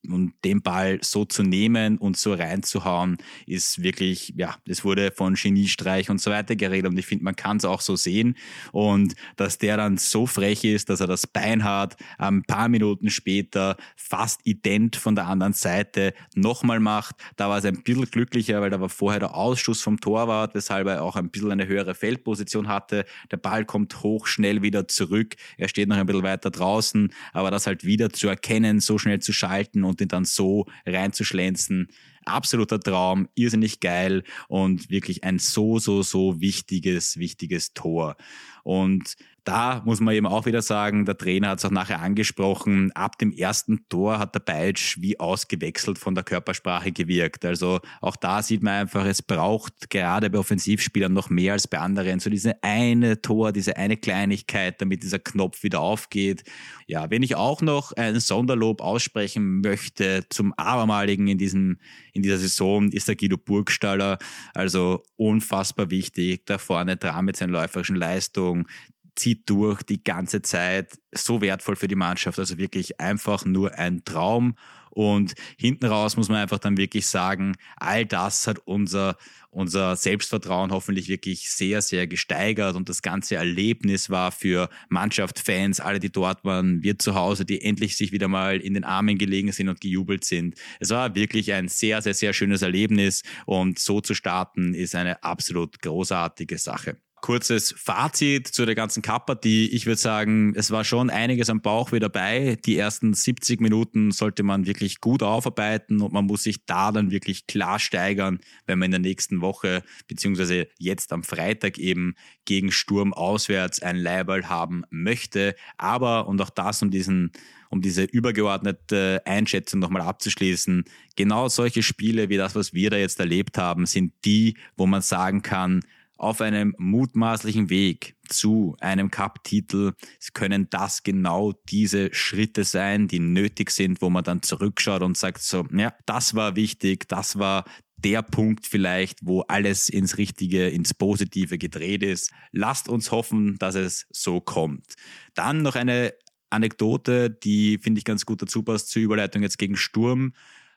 und 0.09 0.35
den 0.45 0.62
Ball 0.62 0.99
so 1.03 1.25
zu 1.25 1.43
nehmen 1.43 1.99
und 1.99 2.17
so 2.17 2.35
reinzuhauen, 2.35 3.19
ist 3.47 3.83
wirklich, 3.83 4.35
ja, 4.37 4.57
es 4.67 4.85
wurde 4.85 5.12
von 5.12 5.35
Geniestreich 5.35 6.11
und 6.11 6.21
so 6.21 6.31
weiter 6.31 6.57
geredet 6.57 6.91
und 6.91 6.99
ich 6.99 7.07
finde, 7.07 7.25
man 7.25 7.37
kann 7.37 7.59
es 7.59 7.65
auch 7.65 7.81
so 7.81 7.97
sehen. 7.97 8.37
Und 8.73 9.15
dass 9.37 9.59
der 9.59 9.77
dann 9.77 9.99
so 9.99 10.27
frech 10.27 10.65
ist, 10.65 10.91
dass 10.91 11.01
er 11.01 11.07
das 11.07 11.27
Bein 11.27 11.65
hat, 11.65 11.97
ein 12.19 12.43
paar 12.43 12.69
Minuten 12.69 13.11
später 13.11 13.77
fast 13.97 14.41
ident 14.45 14.97
von 14.97 15.15
der 15.15 15.27
anderen 15.27 15.53
Seite 15.53 16.15
nochmal 16.35 16.81
macht, 16.81 17.17
da 17.37 17.49
war 17.49 17.59
es 17.59 17.65
ein 17.65 17.83
bisschen 17.83 18.07
glücklicher, 18.07 18.61
weil 18.61 18.71
da 18.71 18.81
war 18.81 18.88
vorher 18.88 19.21
der 19.21 19.35
Ausschuss 19.35 19.83
vom 19.83 20.01
Torwart, 20.01 20.55
weshalb 20.55 20.87
er 20.88 21.03
auch 21.03 21.17
ein 21.17 21.31
bisschen 21.31 21.53
eine 21.53 21.67
höhere 21.67 21.95
Feldposition 21.95 22.69
hatte, 22.69 23.05
der 23.31 23.37
Ball 23.37 23.65
kommt 23.65 24.03
hoch 24.03 24.27
schnell 24.27 24.62
wieder 24.62 24.88
zurück, 24.88 25.37
er 25.57 25.69
steht 25.69 25.88
noch 25.88 25.97
ein 25.97 26.07
bisschen 26.07 26.23
weiter 26.23 26.51
draußen, 26.51 27.12
aber 27.33 27.51
das 27.51 27.67
halt 27.67 27.85
wieder 27.85 28.11
zu 28.11 28.29
erkennen, 28.29 28.81
so 28.81 28.99
schnell 28.99 29.21
zu 29.21 29.33
schalten 29.33 29.85
und 29.85 29.91
ihn 30.00 30.09
dann 30.09 30.24
so 30.24 30.66
reinzuschlänzen. 30.87 31.88
Absoluter 32.24 32.78
Traum, 32.78 33.28
irrsinnig 33.35 33.81
geil 33.81 34.22
und 34.48 34.90
wirklich 34.90 35.24
ein 35.24 35.38
so, 35.38 35.78
so, 35.78 36.02
so 36.02 36.40
wichtiges, 36.40 37.16
wichtiges 37.16 37.74
Tor. 37.74 38.16
Und 38.62 39.16
da 39.44 39.83
muss 39.85 40.00
man 40.00 40.14
eben 40.14 40.26
auch 40.26 40.46
wieder 40.46 40.62
sagen, 40.62 41.05
der 41.05 41.18
Trainer 41.18 41.48
hat 41.48 41.59
es 41.59 41.64
auch 41.64 41.70
nachher 41.70 42.00
angesprochen, 42.00 42.92
ab 42.92 43.18
dem 43.18 43.33
ersten 43.33 43.88
Tor 43.88 44.18
hat 44.18 44.35
der 44.35 44.40
Beitsch 44.40 44.98
wie 45.00 45.18
ausgewechselt 45.18 45.98
von 45.98 46.14
der 46.14 46.22
Körpersprache 46.22 46.92
gewirkt. 46.92 47.44
Also 47.44 47.81
auch 48.00 48.14
da 48.14 48.42
sieht 48.42 48.62
man 48.62 48.74
einfach, 48.74 49.05
es 49.05 49.20
braucht 49.20 49.90
gerade 49.90 50.31
bei 50.31 50.38
Offensivspielern 50.38 51.12
noch 51.12 51.28
mehr 51.28 51.55
als 51.55 51.66
bei 51.66 51.78
anderen. 51.78 52.20
So 52.20 52.31
diese 52.31 52.62
eine 52.62 53.20
Tor, 53.20 53.52
diese 53.52 53.76
eine 53.76 53.96
Kleinigkeit, 53.96 54.81
damit 54.81 55.02
dieser 55.02 55.18
Knopf 55.18 55.64
wieder 55.64 55.81
aufgeht. 55.81 56.44
Ja, 56.87 57.11
wenn 57.11 57.22
ich 57.22 57.35
auch 57.35 57.62
noch 57.62 57.92
ein 57.92 58.20
Sonderlob 58.20 58.81
aussprechen 58.81 59.61
möchte 59.61 60.24
zum 60.28 60.52
abermaligen 60.55 61.26
in 61.26 61.38
diesem, 61.38 61.78
in 62.12 62.22
dieser 62.22 62.38
Saison, 62.38 62.92
ist 62.92 63.09
der 63.09 63.16
Guido 63.16 63.38
Burgstaller. 63.38 64.18
Also 64.55 65.02
unfassbar 65.16 65.90
wichtig, 65.90 66.46
da 66.46 66.59
vorne 66.59 66.96
dran 66.96 67.24
mit 67.24 67.37
seiner 67.37 67.52
läuferischen 67.52 67.96
Leistung 67.96 68.68
zieht 69.14 69.48
durch 69.48 69.83
die 69.83 70.03
ganze 70.03 70.42
Zeit, 70.42 70.98
so 71.12 71.40
wertvoll 71.40 71.77
für 71.77 71.88
die 71.88 71.94
Mannschaft, 71.94 72.38
also 72.38 72.59
wirklich 72.59 73.01
einfach 73.01 73.44
nur 73.44 73.75
ein 73.75 74.05
Traum. 74.05 74.55
Und 74.90 75.35
hinten 75.57 75.87
raus 75.87 76.18
muss 76.18 76.29
man 76.29 76.38
einfach 76.38 76.59
dann 76.59 76.77
wirklich 76.77 77.07
sagen, 77.07 77.57
all 77.77 78.05
das 78.05 78.46
hat 78.46 78.59
unser, 78.66 79.16
unser 79.51 79.96
Selbstvertrauen 79.96 80.70
hoffentlich 80.70 81.09
wirklich 81.09 81.51
sehr, 81.51 81.81
sehr 81.81 82.07
gesteigert 82.07 82.77
und 82.77 82.90
das 82.90 83.01
ganze 83.01 83.37
Erlebnis 83.37 84.11
war 84.11 84.33
für 84.33 84.68
Mannschaft, 84.90 85.38
Fans, 85.38 85.81
alle, 85.81 85.98
die 85.98 86.12
dort 86.12 86.44
waren, 86.44 86.83
wir 86.83 86.98
zu 86.98 87.14
Hause, 87.14 87.46
die 87.46 87.62
endlich 87.62 87.96
sich 87.96 88.12
wieder 88.12 88.29
mal 88.29 88.61
in 88.61 88.75
den 88.75 88.85
Armen 88.85 89.16
gelegen 89.16 89.51
sind 89.53 89.70
und 89.70 89.81
gejubelt 89.81 90.25
sind. 90.25 90.57
Es 90.79 90.90
war 90.90 91.14
wirklich 91.14 91.55
ein 91.55 91.68
sehr, 91.68 92.03
sehr, 92.03 92.14
sehr 92.14 92.35
schönes 92.35 92.61
Erlebnis 92.61 93.22
und 93.46 93.79
so 93.79 94.03
zu 94.03 94.12
starten 94.12 94.75
ist 94.75 94.94
eine 94.94 95.22
absolut 95.22 95.81
großartige 95.81 96.59
Sache 96.59 96.98
kurzes 97.22 97.72
Fazit 97.78 98.48
zu 98.48 98.66
der 98.66 98.74
ganzen 98.74 99.00
Cup-Partie. 99.00 99.68
Ich 99.68 99.87
würde 99.87 100.00
sagen, 100.00 100.52
es 100.54 100.70
war 100.70 100.85
schon 100.85 101.08
einiges 101.08 101.48
am 101.48 101.62
Bauch 101.62 101.92
wieder 101.92 102.11
dabei. 102.11 102.58
Die 102.66 102.76
ersten 102.76 103.14
70 103.14 103.61
Minuten 103.61 104.11
sollte 104.11 104.42
man 104.42 104.66
wirklich 104.66 105.00
gut 105.00 105.22
aufarbeiten 105.22 106.02
und 106.02 106.12
man 106.12 106.26
muss 106.26 106.42
sich 106.42 106.66
da 106.66 106.92
dann 106.92 107.11
wirklich 107.11 107.46
klar 107.46 107.78
steigern, 107.78 108.40
wenn 108.66 108.78
man 108.78 108.87
in 108.87 108.90
der 108.90 109.00
nächsten 109.00 109.40
Woche 109.40 109.82
beziehungsweise 110.08 110.66
jetzt 110.78 111.12
am 111.12 111.22
Freitag 111.22 111.78
eben 111.78 112.14
gegen 112.44 112.72
Sturm 112.72 113.14
auswärts 113.14 113.80
ein 113.80 113.96
Leihball 113.96 114.48
haben 114.48 114.82
möchte. 114.90 115.54
Aber, 115.78 116.26
und 116.26 116.40
auch 116.42 116.50
das 116.50 116.82
um 116.82 116.90
diesen 116.90 117.32
um 117.70 117.80
diese 117.80 118.02
übergeordnete 118.02 119.22
Einschätzung 119.24 119.80
nochmal 119.80 120.02
abzuschließen, 120.02 120.85
genau 121.16 121.48
solche 121.48 121.82
Spiele 121.82 122.28
wie 122.28 122.37
das, 122.37 122.54
was 122.54 122.74
wir 122.74 122.90
da 122.90 122.98
jetzt 122.98 123.18
erlebt 123.18 123.56
haben, 123.56 123.87
sind 123.87 124.12
die, 124.26 124.58
wo 124.76 124.85
man 124.85 125.00
sagen 125.00 125.40
kann, 125.40 125.80
auf 126.16 126.40
einem 126.40 126.75
mutmaßlichen 126.79 127.68
Weg 127.70 128.16
zu 128.29 128.77
einem 128.81 129.11
Cup-Titel 129.11 129.92
können 130.35 130.68
das 130.70 131.03
genau 131.03 131.53
diese 131.68 132.12
Schritte 132.14 132.64
sein, 132.64 133.09
die 133.09 133.18
nötig 133.18 133.70
sind, 133.70 134.01
wo 134.03 134.11
man 134.11 134.25
dann 134.25 134.42
zurückschaut 134.42 135.03
und 135.03 135.16
sagt 135.16 135.42
so, 135.42 135.66
ja, 135.72 135.92
das 136.07 136.35
war 136.35 136.57
wichtig, 136.57 137.09
das 137.09 137.38
war 137.38 137.64
der 137.96 138.22
Punkt 138.22 138.66
vielleicht, 138.66 139.18
wo 139.22 139.42
alles 139.42 139.88
ins 139.88 140.18
Richtige, 140.18 140.68
ins 140.68 140.94
Positive 140.94 141.59
gedreht 141.59 142.03
ist. 142.03 142.33
Lasst 142.51 142.88
uns 142.88 143.11
hoffen, 143.11 143.59
dass 143.59 143.75
es 143.75 144.07
so 144.11 144.40
kommt. 144.40 144.94
Dann 145.35 145.62
noch 145.62 145.77
eine 145.77 146.14
Anekdote, 146.51 147.31
die 147.31 147.79
finde 147.79 147.98
ich 147.98 148.05
ganz 148.05 148.27
gut 148.27 148.42
dazu 148.42 148.62
passt 148.62 148.90
zur 148.90 149.03
Überleitung 149.03 149.42
jetzt 149.42 149.59
gegen 149.59 149.77
Sturm. 149.77 150.35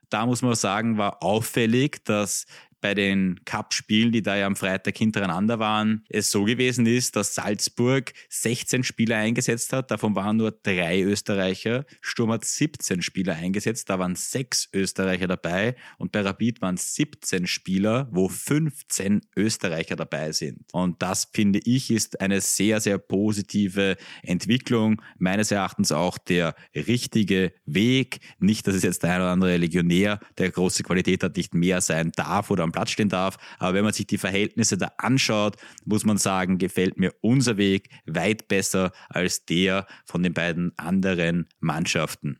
Da 0.10 0.26
muss 0.26 0.42
man 0.42 0.56
sagen, 0.56 0.98
war 0.98 1.24
auffällig, 1.24 2.04
dass 2.06 2.46
bei 2.86 2.94
den 2.94 3.44
Cup-Spielen, 3.46 4.12
die 4.12 4.22
da 4.22 4.38
ja 4.38 4.46
am 4.46 4.56
Freitag 4.56 4.96
hintereinander 4.96 5.58
waren, 5.58 6.06
es 6.08 6.30
so 6.30 6.44
gewesen 6.44 6.86
ist, 6.86 7.16
dass 7.16 7.34
Salzburg 7.34 8.14
16 8.30 8.84
Spieler 8.84 9.18
eingesetzt 9.18 9.74
hat, 9.74 9.90
davon 9.90 10.16
waren 10.16 10.38
nur 10.38 10.52
drei 10.52 11.02
Österreicher. 11.02 11.86
Sturm 12.00 12.32
hat 12.32 12.46
17 12.46 13.02
Spieler 13.02 13.34
eingesetzt, 13.34 13.90
da 13.90 13.98
waren 13.98 14.14
sechs 14.14 14.70
Österreicher 14.72 15.26
dabei 15.26 15.76
und 15.98 16.12
bei 16.12 16.22
Rapid 16.22 16.62
waren 16.62 16.78
17 16.78 17.48
Spieler, 17.48 18.08
wo 18.12 18.30
15 18.30 19.22
Österreicher 19.36 19.96
dabei 19.96 20.32
sind. 20.32 20.72
Und 20.72 21.02
das 21.02 21.28
finde 21.34 21.62
ich 21.66 21.90
ist 21.90 22.22
eine 22.22 22.40
sehr, 22.40 22.82
sehr 22.82 23.00
positive 23.00 23.98
Entwicklung, 24.22 25.02
meines 25.18 25.50
Erachtens 25.50 25.92
auch 25.92 26.20
der 26.20 26.54
richtige 26.76 27.52
Weg. 27.66 28.20
Nicht, 28.38 28.68
dass 28.68 28.76
es 28.76 28.84
jetzt 28.84 29.02
der 29.02 29.14
ein 29.14 29.22
oder 29.22 29.32
andere 29.32 29.58
Legionär, 29.58 30.20
der 30.38 30.52
große 30.52 30.84
Qualität 30.84 31.24
hat, 31.24 31.36
nicht 31.36 31.56
mehr 31.56 31.82
sein 31.82 32.12
darf 32.16 32.52
oder 32.52 32.64
am 32.64 32.75
Platz 32.76 32.92
stehen 32.92 33.08
darf. 33.08 33.38
Aber 33.58 33.74
wenn 33.74 33.86
man 33.86 33.94
sich 33.94 34.06
die 34.06 34.18
Verhältnisse 34.18 34.78
da 34.78 34.92
anschaut, 34.98 35.56
muss 35.86 36.04
man 36.04 36.18
sagen, 36.18 36.58
gefällt 36.58 36.98
mir 36.98 37.14
unser 37.22 37.56
Weg 37.56 37.90
weit 38.06 38.50
besser 38.50 38.92
als 39.08 39.46
der 39.46 39.88
von 40.06 40.22
den 40.22 40.34
beiden 40.34 40.78
anderen 40.78 41.48
Mannschaften. 41.60 42.40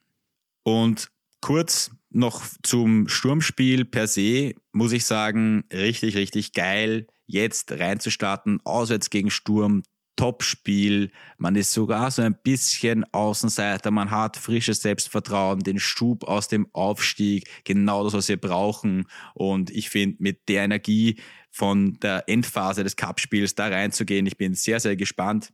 Und 0.64 1.10
kurz 1.40 1.92
noch 2.10 2.44
zum 2.64 3.08
Sturmspiel 3.08 3.86
per 3.86 4.08
se 4.08 4.56
muss 4.74 4.92
ich 4.92 5.06
sagen, 5.06 5.64
richtig, 5.72 6.18
richtig 6.18 6.52
geil, 6.52 7.08
jetzt 7.28 7.72
reinzustarten, 7.72 8.60
auswärts 8.66 9.10
gegen 9.10 9.32
Sturm, 9.32 9.84
Top-Spiel. 10.16 11.12
Man 11.38 11.56
ist 11.56 11.72
sogar 11.72 12.12
so 12.12 12.22
ein 12.22 12.36
bisschen 12.44 13.06
Außenseiter. 13.14 13.92
Man 13.92 14.12
hat 14.12 14.38
frisches 14.38 14.82
Selbstvertrauen, 14.82 15.60
den 15.60 15.80
Schub 15.80 16.24
aus 16.24 16.48
dem 16.48 16.68
Aufstieg, 16.74 17.50
genau 17.64 18.04
das, 18.04 18.14
was 18.14 18.30
wir 18.30 18.40
brauchen. 18.40 19.08
Und 19.34 19.72
ich 19.72 19.90
finde, 19.90 20.18
mit 20.20 20.48
der 20.48 20.64
Energie 20.64 21.18
von 21.52 22.00
der 22.02 22.28
Endphase 22.28 22.84
des 22.84 22.96
Cup-Spiels 22.96 23.56
da 23.56 23.68
reinzugehen, 23.68 24.26
ich 24.26 24.38
bin 24.38 24.54
sehr, 24.54 24.80
sehr 24.80 24.96
gespannt. 24.96 25.52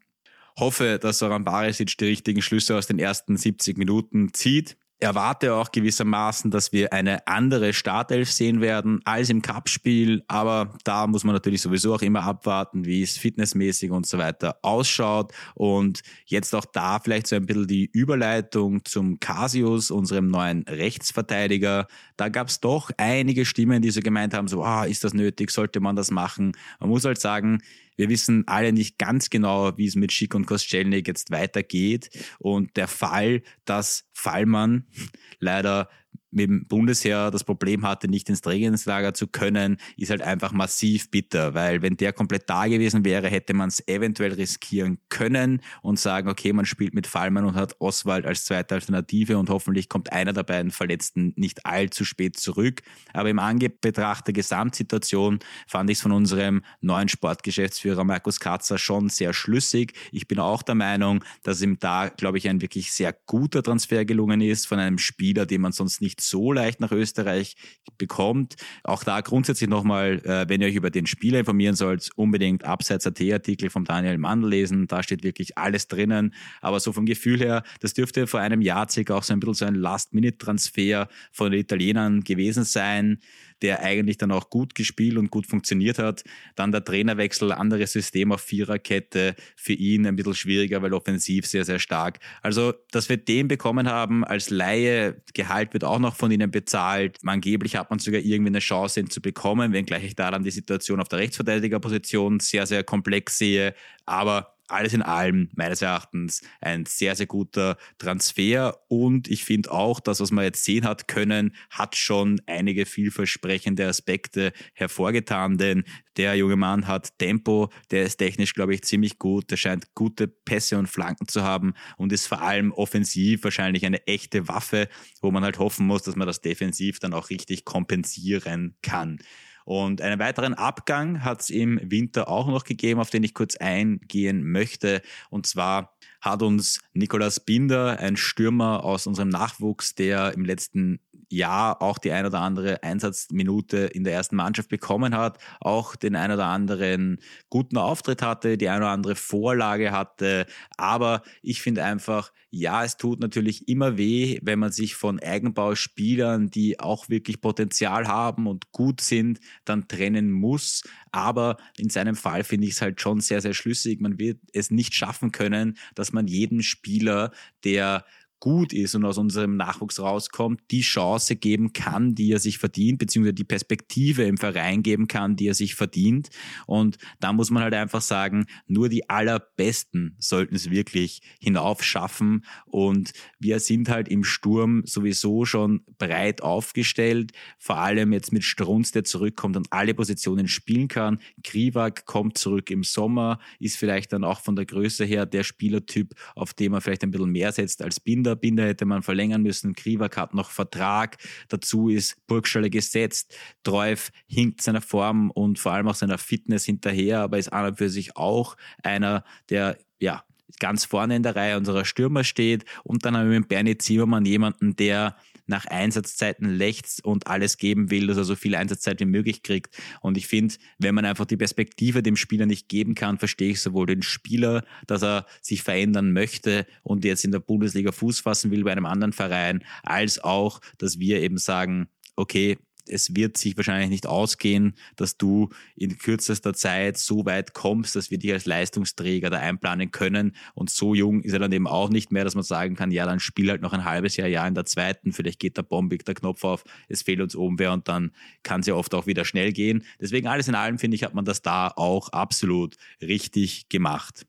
Hoffe, 0.58 1.00
dass 1.00 1.19
Soran 1.19 1.45
Barisic 1.45 1.97
die 1.97 2.06
richtigen 2.06 2.41
Schlüsse 2.41 2.76
aus 2.76 2.88
den 2.88 3.00
ersten 3.00 3.38
70 3.38 3.78
Minuten 3.78 4.34
zieht 4.34 4.78
erwarte 5.01 5.55
auch 5.55 5.71
gewissermaßen, 5.71 6.51
dass 6.51 6.71
wir 6.71 6.93
eine 6.93 7.27
andere 7.27 7.73
Startelf 7.73 8.31
sehen 8.31 8.61
werden 8.61 9.01
als 9.03 9.29
im 9.29 9.41
Cup-Spiel. 9.41 10.23
Aber 10.27 10.73
da 10.83 11.07
muss 11.07 11.23
man 11.23 11.33
natürlich 11.33 11.61
sowieso 11.61 11.95
auch 11.95 12.01
immer 12.01 12.23
abwarten, 12.23 12.85
wie 12.85 13.01
es 13.01 13.17
fitnessmäßig 13.17 13.91
und 13.91 14.05
so 14.05 14.17
weiter 14.17 14.57
ausschaut. 14.61 15.33
Und 15.55 16.01
jetzt 16.25 16.53
auch 16.53 16.65
da 16.65 16.99
vielleicht 16.99 17.27
so 17.27 17.35
ein 17.35 17.45
bisschen 17.45 17.67
die 17.67 17.89
Überleitung 17.91 18.85
zum 18.85 19.19
Casius, 19.19 19.91
unserem 19.91 20.27
neuen 20.27 20.63
Rechtsverteidiger. 20.63 21.87
Da 22.15 22.29
gab 22.29 22.49
es 22.49 22.59
doch 22.59 22.91
einige 22.97 23.45
Stimmen, 23.45 23.81
die 23.81 23.91
so 23.91 24.01
gemeint 24.01 24.33
haben, 24.33 24.47
so, 24.47 24.63
ah, 24.63 24.85
ist 24.85 25.03
das 25.03 25.13
nötig, 25.13 25.51
sollte 25.51 25.79
man 25.79 25.95
das 25.95 26.11
machen? 26.11 26.51
Man 26.79 26.89
muss 26.89 27.05
halt 27.05 27.19
sagen, 27.19 27.59
wir 28.01 28.09
wissen 28.09 28.47
alle 28.47 28.73
nicht 28.73 28.97
ganz 28.97 29.29
genau, 29.29 29.77
wie 29.77 29.85
es 29.85 29.93
mit 29.95 30.11
Schick 30.11 30.33
und 30.33 30.47
Kostschelnik 30.47 31.07
jetzt 31.07 31.29
weitergeht. 31.29 32.09
Und 32.39 32.75
der 32.75 32.87
Fall, 32.87 33.43
dass 33.63 34.05
Fallmann 34.11 34.87
leider 35.39 35.87
mit 36.32 36.50
dem 36.50 36.65
Bundesheer 36.65 37.30
das 37.30 37.44
Problem 37.44 37.86
hatte, 37.86 38.08
nicht 38.08 38.30
ins 38.30 38.41
Trainingslager 38.41 39.13
zu 39.13 39.28
können, 39.28 39.78
ist 39.98 40.10
halt 40.10 40.22
einfach 40.22 40.52
massiv 40.52 41.12
bitter, 41.12 41.54
weil 41.54 41.82
wenn 41.82 41.98
der 41.98 42.13
komplett 42.13 42.50
da 42.50 42.67
gewesen 42.67 43.06
wäre, 43.06 43.28
hätte 43.28 43.54
man 43.54 43.70
es 43.70 43.86
eventuell 43.88 44.34
riskieren 44.34 45.00
können 45.10 45.62
und 45.82 46.00
sagen, 46.00 46.30
okay, 46.30 46.54
man 46.54 46.65
spielt 46.65 46.94
mit 46.94 47.08
Fallmann 47.08 47.46
und 47.46 47.56
hat 47.56 47.76
Oswald 47.80 48.26
als 48.26 48.46
zweite 48.46 48.76
Alternative 48.76 49.38
und 49.38 49.50
hoffentlich 49.50 49.89
kommt 49.89 50.12
einer 50.12 50.34
der 50.34 50.44
beiden 50.44 50.72
Verletzten 50.72 51.34
nicht 51.36 51.65
allzu 51.65 52.06
spät 52.06 52.38
zurück. 52.38 52.82
Aber 53.13 53.30
im 53.30 53.39
Anbetracht 53.39 54.28
der 54.28 54.34
Gesamtsituation 54.34 55.39
fand 55.67 55.89
ich 55.89 55.98
es 55.98 56.02
von 56.02 56.12
unserem 56.12 56.62
neuen 56.80 57.10
Sportgeschäftsführer 57.10 58.04
Markus 58.04 58.39
Katzer 58.39 58.78
schon 58.78 59.10
sehr 59.10 59.34
schlüssig. 59.34 59.94
Ich 60.12 60.28
bin 60.28 60.39
auch 60.39 60.63
der 60.63 60.76
Meinung, 60.76 61.24
dass 61.44 61.62
ihm 61.62 61.78
da, 61.80 62.10
glaube 62.10 62.38
ich, 62.38 62.48
ein 62.48 62.62
wirklich 62.62 62.91
sehr 62.91 63.13
guter 63.26 63.63
Transfer 63.63 64.06
gelungen 64.06 64.41
ist 64.41 64.67
von 64.67 64.80
einem 64.80 64.98
Spieler, 64.98 65.46
den 65.46 65.62
man 65.62 65.72
sonst 65.72 66.02
nicht 66.02 66.20
so 66.21 66.51
leicht 66.51 66.79
nach 66.79 66.91
Österreich 66.91 67.55
bekommt. 67.97 68.55
Auch 68.84 69.03
da 69.03 69.21
grundsätzlich 69.21 69.69
nochmal, 69.69 70.21
äh, 70.25 70.47
wenn 70.47 70.62
ihr 70.62 70.67
euch 70.67 70.75
über 70.75 70.89
den 70.89 71.05
Spieler 71.05 71.39
informieren 71.39 71.75
sollt, 71.75 72.10
unbedingt 72.15 72.63
Abseits 72.63 73.07
AT-Artikel 73.07 73.69
vom 73.69 73.86
Daniel 73.86 74.17
Mandl 74.17 74.49
lesen. 74.49 74.88
Da 74.88 75.03
steht 75.03 75.23
wirklich 75.23 75.57
alles 75.57 75.88
drinnen. 75.88 76.34
Aber 76.62 76.79
so 76.79 76.93
vom 76.93 77.05
Gefühl 77.05 77.39
her, 77.39 77.63
das 77.79 77.93
dürfte 77.93 78.27
vor 78.27 78.39
einem 78.39 78.62
Jahr 78.62 78.89
circa 78.89 79.15
auch 79.15 79.23
so 79.23 79.34
ein 79.34 79.39
bisschen 79.39 79.53
so 79.53 79.65
ein 79.65 79.75
Last-Minute-Transfer 79.75 81.07
von 81.31 81.51
den 81.51 81.62
Italienern 81.62 82.21
gewesen 82.21 82.63
sein 82.63 83.19
der 83.62 83.82
eigentlich 83.82 84.17
dann 84.17 84.32
auch 84.32 84.50
gut 84.50 84.76
gespielt 84.76 85.17
und 85.17 85.32
gut 85.32 85.47
funktioniert 85.47 86.00
hat. 86.00 86.24
Dann 86.56 86.71
der 86.71 86.84
Trainerwechsel, 86.84 87.52
anderes 87.52 87.91
System 87.91 88.32
auf 88.32 88.41
Viererkette, 88.41 89.36
für 89.56 89.74
ihn 89.74 90.06
ein 90.06 90.15
bisschen 90.15 90.34
schwieriger, 90.34 90.82
weil 90.82 90.93
offensiv 90.93 91.45
sehr, 91.45 91.65
sehr 91.65 91.80
stark. 91.80 92.19
Also, 92.41 92.74
dass 92.91 93.10
wir 93.10 93.17
den 93.17 93.47
bekommen 93.47 93.89
haben 93.89 94.24
als 94.24 94.50
Laie, 94.50 95.21
Gehalt 95.34 95.74
wird 95.74 95.84
auch 95.84 96.00
noch 96.00 96.15
von 96.15 96.32
ihnen 96.32 96.52
bezahlt. 96.52 97.19
Angeblich 97.26 97.76
hat 97.76 97.89
man 97.89 98.00
sogar 98.00 98.21
irgendwie 98.21 98.50
eine 98.50 98.60
Chance, 98.60 99.00
ihn 99.00 99.10
zu 99.10 99.21
bekommen, 99.21 99.74
wenngleich 99.74 100.04
ich 100.04 100.15
da 100.15 100.32
dann 100.32 100.43
die 100.43 100.52
Situation 100.52 101.00
auf 101.00 101.08
der 101.08 101.19
Rechtsverteidigerposition 101.19 102.39
sehr, 102.39 102.65
sehr 102.65 102.84
komplex 102.84 103.38
sehe. 103.38 103.74
Aber 104.06 104.56
alles 104.71 104.93
in 104.93 105.01
allem 105.01 105.49
meines 105.55 105.81
Erachtens 105.81 106.41
ein 106.62 106.86
sehr, 106.86 107.15
sehr 107.15 107.25
guter 107.25 107.77
Transfer. 107.97 108.77
Und 108.88 109.27
ich 109.29 109.43
finde 109.43 109.71
auch, 109.71 109.99
das, 109.99 110.19
was 110.19 110.31
man 110.31 110.43
jetzt 110.43 110.63
sehen 110.63 110.86
hat 110.86 111.07
können, 111.07 111.55
hat 111.69 111.95
schon 111.95 112.41
einige 112.45 112.86
vielversprechende 112.86 113.88
Aspekte 113.88 114.53
hervorgetan. 114.73 115.57
Denn 115.57 115.84
der 116.17 116.36
junge 116.36 116.55
Mann 116.55 116.88
hat 116.88 117.17
Tempo, 117.19 117.69
der 117.91 118.03
ist 118.03 118.17
technisch, 118.17 118.53
glaube 118.53 118.73
ich, 118.73 118.84
ziemlich 118.84 119.17
gut. 119.19 119.51
Der 119.51 119.57
scheint 119.57 119.93
gute 119.95 120.27
Pässe 120.27 120.77
und 120.77 120.88
Flanken 120.88 121.27
zu 121.27 121.43
haben 121.43 121.73
und 121.97 122.12
ist 122.12 122.27
vor 122.27 122.41
allem 122.41 122.71
offensiv 122.71 123.43
wahrscheinlich 123.43 123.86
eine 123.86 124.05
echte 124.07 124.47
Waffe, 124.47 124.89
wo 125.21 125.31
man 125.31 125.43
halt 125.43 125.60
hoffen 125.60 125.88
muss, 125.88 126.03
dass 126.03 126.15
man 126.15 126.27
das 126.27 126.41
defensiv 126.41 126.99
dann 126.99 127.13
auch 127.13 127.29
richtig 127.29 127.65
kompensieren 127.65 128.75
kann. 128.81 129.19
Und 129.65 130.02
einen 130.02 130.19
weiteren 130.19 130.54
Abgang 130.54 131.24
hat 131.24 131.41
es 131.41 131.50
im 131.50 131.80
Winter 131.84 132.28
auch 132.28 132.47
noch 132.47 132.63
gegeben, 132.63 133.00
auf 133.00 133.10
den 133.10 133.24
ich 133.24 133.34
kurz 133.34 133.56
eingehen 133.56 134.43
möchte. 134.43 135.02
Und 135.30 135.47
zwar 135.47 135.95
hat 136.21 136.43
uns 136.43 136.80
Nicolas 136.93 137.39
Binder, 137.39 138.00
ein 138.00 138.17
Stürmer 138.17 138.84
aus 138.84 139.08
unserem 139.08 139.30
Nachwuchs, 139.30 139.95
der 139.95 140.34
im 140.34 140.45
letzten 140.45 141.00
Jahr 141.32 141.82
auch 141.82 141.98
die 141.98 142.12
ein 142.12 142.26
oder 142.26 142.39
andere 142.39 142.84
Einsatzminute 142.84 143.78
in 143.78 144.04
der 144.04 144.13
ersten 144.13 144.36
Mannschaft 144.36 144.70
bekommen 144.70 145.15
hat, 145.15 145.38
auch 145.60 145.96
den 145.96 146.15
ein 146.15 146.32
oder 146.32 146.46
anderen 146.46 147.20
guten 147.50 147.78
Auftritt 147.78 148.22
hatte, 148.22 148.58
die 148.58 148.70
ein 148.70 148.82
oder 148.82 148.89
andere 148.89 149.15
Vorlage 149.15 149.91
hatte. 149.91 150.46
Aber 150.78 151.22
ich 151.41 151.62
finde 151.62 151.84
einfach, 151.84 152.32
ja, 152.54 152.84
es 152.84 152.98
tut 152.98 153.22
natürlich 153.22 153.70
immer 153.70 153.98
weh, 153.98 154.39
wenn 154.41 154.60
man 154.60 154.74
sich 154.74 154.96
von 154.96 155.20
Eigenbauspielern, 155.20 156.50
die 156.50 156.80
auch 156.82 157.08
wirklich 157.08 157.39
Potenzial 157.39 158.08
haben 158.08 158.46
und 158.46 158.74
gut 158.74 159.00
sind, 159.00 159.39
dann 159.63 159.88
trennen 159.88 160.32
muss. 160.32 160.84
Aber 161.13 161.58
in 161.78 161.89
seinem 161.89 162.15
Fall 162.15 162.44
finde 162.44 162.67
ich 162.67 162.74
es 162.74 162.82
halt 162.82 163.00
schon 163.00 163.22
sehr, 163.22 163.39
sehr 163.39 163.54
schlüssig. 163.54 164.02
Man 164.02 164.20
wird 164.20 164.39
es 164.52 164.70
nicht 164.70 164.94
schaffen 164.94 165.32
können, 165.32 165.78
dass 165.96 166.12
man 166.12 166.28
jeden 166.28 166.62
Spieler, 166.62 167.32
der 167.63 168.04
gut 168.41 168.73
ist 168.73 168.95
und 168.95 169.06
aus 169.06 169.17
unserem 169.17 169.56
Nachwuchs 169.56 169.99
rauskommt, 169.99 170.60
die 170.71 170.82
Chance 170.82 171.36
geben 171.38 171.73
kann, 171.73 172.15
die 172.15 172.32
er 172.32 172.39
sich 172.39 172.58
verdient, 172.58 172.97
beziehungsweise 172.97 173.36
die 173.36 173.43
Perspektive 173.45 174.23
im 174.23 174.38
Verein 174.38 174.84
geben 174.84 175.08
kann, 175.08 175.36
die 175.36 175.47
er 175.47 175.54
sich 175.54 175.75
verdient. 175.75 176.30
Und 176.65 176.97
da 177.19 177.32
muss 177.32 177.51
man 177.51 177.63
halt 177.63 177.75
einfach 177.75 178.01
sagen, 178.01 178.47
nur 178.67 178.89
die 178.89 179.10
allerbesten 179.10 180.15
sollten 180.17 180.56
es 180.56 180.71
wirklich 180.71 181.21
hinaufschaffen. 181.39 182.43
Und 182.65 183.13
wir 183.39 183.60
sind 183.60 183.89
halt 183.89 184.10
im 184.10 184.23
Sturm 184.23 184.82
sowieso 184.86 185.45
schon 185.45 185.86
breit 185.99 186.41
aufgestellt, 186.41 187.32
vor 187.60 187.77
allem 187.77 188.12
jetzt 188.12 188.34
mit 188.34 188.43
Strunz, 188.43 188.91
der 188.91 189.04
zurückkommt 189.04 189.56
und 189.56 189.71
alle 189.71 189.93
Positionen 189.93 190.47
spielen 190.47 190.88
kann. 190.88 191.19
Krivak 191.43 192.06
kommt 192.06 192.39
zurück 192.39 192.71
im 192.71 192.84
Sommer, 192.84 193.38
ist 193.60 193.77
vielleicht 193.77 194.13
dann 194.13 194.23
auch 194.23 194.41
von 194.41 194.56
der 194.56 194.65
Größe 194.65 195.06
her 195.06 195.27
der 195.27 195.43
Spielertyp, 195.43 196.15
auf 196.36 196.56
den 196.56 196.71
man 196.71 196.82
vielleicht 196.82 197.04
ein 197.04 197.12
bisschen 197.12 197.32
mehr 197.32 197.51
setzt 197.51 197.84
als 197.84 197.99
Binder 197.99 198.31
Binder. 198.36 198.52
Binder 198.52 198.67
hätte 198.67 198.86
man 198.86 199.02
verlängern 199.02 199.41
müssen. 199.41 199.74
Kriwak 199.76 200.17
hat 200.17 200.34
noch 200.34 200.52
Vertrag. 200.52 201.17
Dazu 201.48 201.89
ist 201.89 202.15
Burgstaller 202.28 202.70
gesetzt. 202.70 203.34
Treuf 203.63 204.12
hinkt 204.28 204.62
seiner 204.62 204.82
Form 204.82 205.32
und 205.32 205.58
vor 205.58 205.72
allem 205.72 205.88
auch 205.88 205.96
seiner 205.96 206.17
Fitness 206.17 206.65
hinterher, 206.65 207.22
aber 207.22 207.38
ist 207.38 207.54
an 207.54 207.65
und 207.65 207.78
für 207.78 207.89
sich 207.89 208.17
auch 208.17 208.58
einer, 208.84 209.24
der 209.50 209.78
ja 210.00 210.24
ganz 210.60 210.84
vorne 210.84 211.15
in 211.15 211.24
der 211.24 211.36
Reihe 211.36 211.58
unserer 211.58 211.86
Stürmer 211.86 212.26
steht. 212.26 212.65
Und 212.84 213.06
dann 213.06 213.15
haben 213.15 213.30
wir 213.32 213.39
mit 213.39 213.48
Bernie 213.48 213.78
Zimmermann 213.78 214.26
jemanden, 214.26 214.76
der 214.76 215.15
nach 215.47 215.65
Einsatzzeiten 215.65 216.49
lechzt 216.49 217.04
und 217.04 217.27
alles 217.27 217.58
geben 217.58 217.91
will, 217.91 218.08
dass 218.08 218.17
er 218.17 218.23
so 218.23 218.36
viel 218.36 218.56
Einsatzzeit 218.56 218.99
wie 218.99 219.06
möglich 219.06 219.43
kriegt. 219.43 219.75
Und 220.01 220.17
ich 220.17 220.27
finde, 220.27 220.56
wenn 220.80 220.95
man 220.95 221.06
einfach 221.06 221.25
die 221.25 221.38
Perspektive 221.38 222.04
dem 222.04 222.15
Spieler 222.15 222.45
nicht 222.45 222.69
geben 222.69 222.95
kann, 222.95 223.17
verstehe 223.17 223.51
ich 223.51 223.62
sowohl 223.62 223.86
den 223.86 224.01
Spieler, 224.01 224.63
dass 224.88 225.04
er 225.04 225.25
sich 225.41 225.63
verändern 225.63 226.13
möchte 226.13 226.65
und 226.84 227.06
jetzt 227.06 227.25
in 227.25 227.32
der 227.32 227.39
Bundesliga 227.39 227.91
Fuß 227.91 228.19
fassen 228.19 228.51
will 228.51 228.63
bei 228.63 228.71
einem 228.71 228.86
anderen 228.86 229.13
Verein, 229.13 229.63
als 229.84 230.23
auch, 230.23 230.62
dass 230.77 230.99
wir 230.99 231.21
eben 231.21 231.38
sagen, 231.38 231.88
okay, 232.15 232.58
es 232.91 233.15
wird 233.15 233.38
sich 233.38 233.58
wahrscheinlich 233.58 233.89
nicht 233.89 234.08
ausgehen, 234.08 234.75
dass 234.95 235.17
du 235.17 235.49
in 235.75 235.97
kürzester 235.97 236.54
Zeit 236.54 236.97
so 236.97 237.25
weit 237.25 237.54
kommst, 237.54 237.95
dass 237.95 238.12
wir 238.12 238.19
dich 238.19 238.34
als 238.34 238.45
Leistungsträger 238.45 239.30
da 239.30 239.38
einplanen 239.38 239.91
können. 239.91 240.36
Und 240.54 240.69
so 240.69 240.93
jung 240.93 241.21
ist 241.21 241.34
er 241.34 241.39
dann 241.39 241.51
eben 241.51 241.67
auch 241.67 241.89
nicht 241.89 242.12
mehr, 242.12 242.23
dass 242.23 242.36
man 242.36 242.43
sagen 242.43 242.75
kann, 242.75 242.91
ja, 242.91 243.06
dann 243.06 243.19
spiel 243.19 243.49
halt 243.49 243.62
noch 243.62 243.73
ein 243.73 243.86
halbes 243.86 244.17
Jahr, 244.17 244.27
Jahr 244.27 244.47
in 244.47 244.56
der 244.56 244.65
zweiten, 244.65 245.12
vielleicht 245.13 245.39
geht 245.39 245.58
der 245.58 245.63
bombig 245.63 246.06
der 246.06 246.15
Knopf 246.15 246.43
auf, 246.43 246.63
es 246.88 247.01
fehlt 247.01 247.21
uns 247.21 247.36
oben 247.36 247.60
wer 247.60 247.73
und 247.73 247.88
dann 247.88 248.12
kann 248.43 248.62
es 248.62 248.67
ja 248.67 248.75
oft 248.75 248.93
auch 248.93 249.08
wieder 249.08 249.25
schnell 249.25 249.54
gehen. 249.54 249.84
Deswegen 249.99 250.27
alles 250.27 250.47
in 250.47 250.56
allem, 250.56 250.77
finde 250.77 250.95
ich, 250.95 251.04
hat 251.04 251.13
man 251.13 251.25
das 251.25 251.41
da 251.41 251.69
auch 251.75 252.10
absolut 252.10 252.75
richtig 253.01 253.69
gemacht. 253.69 254.25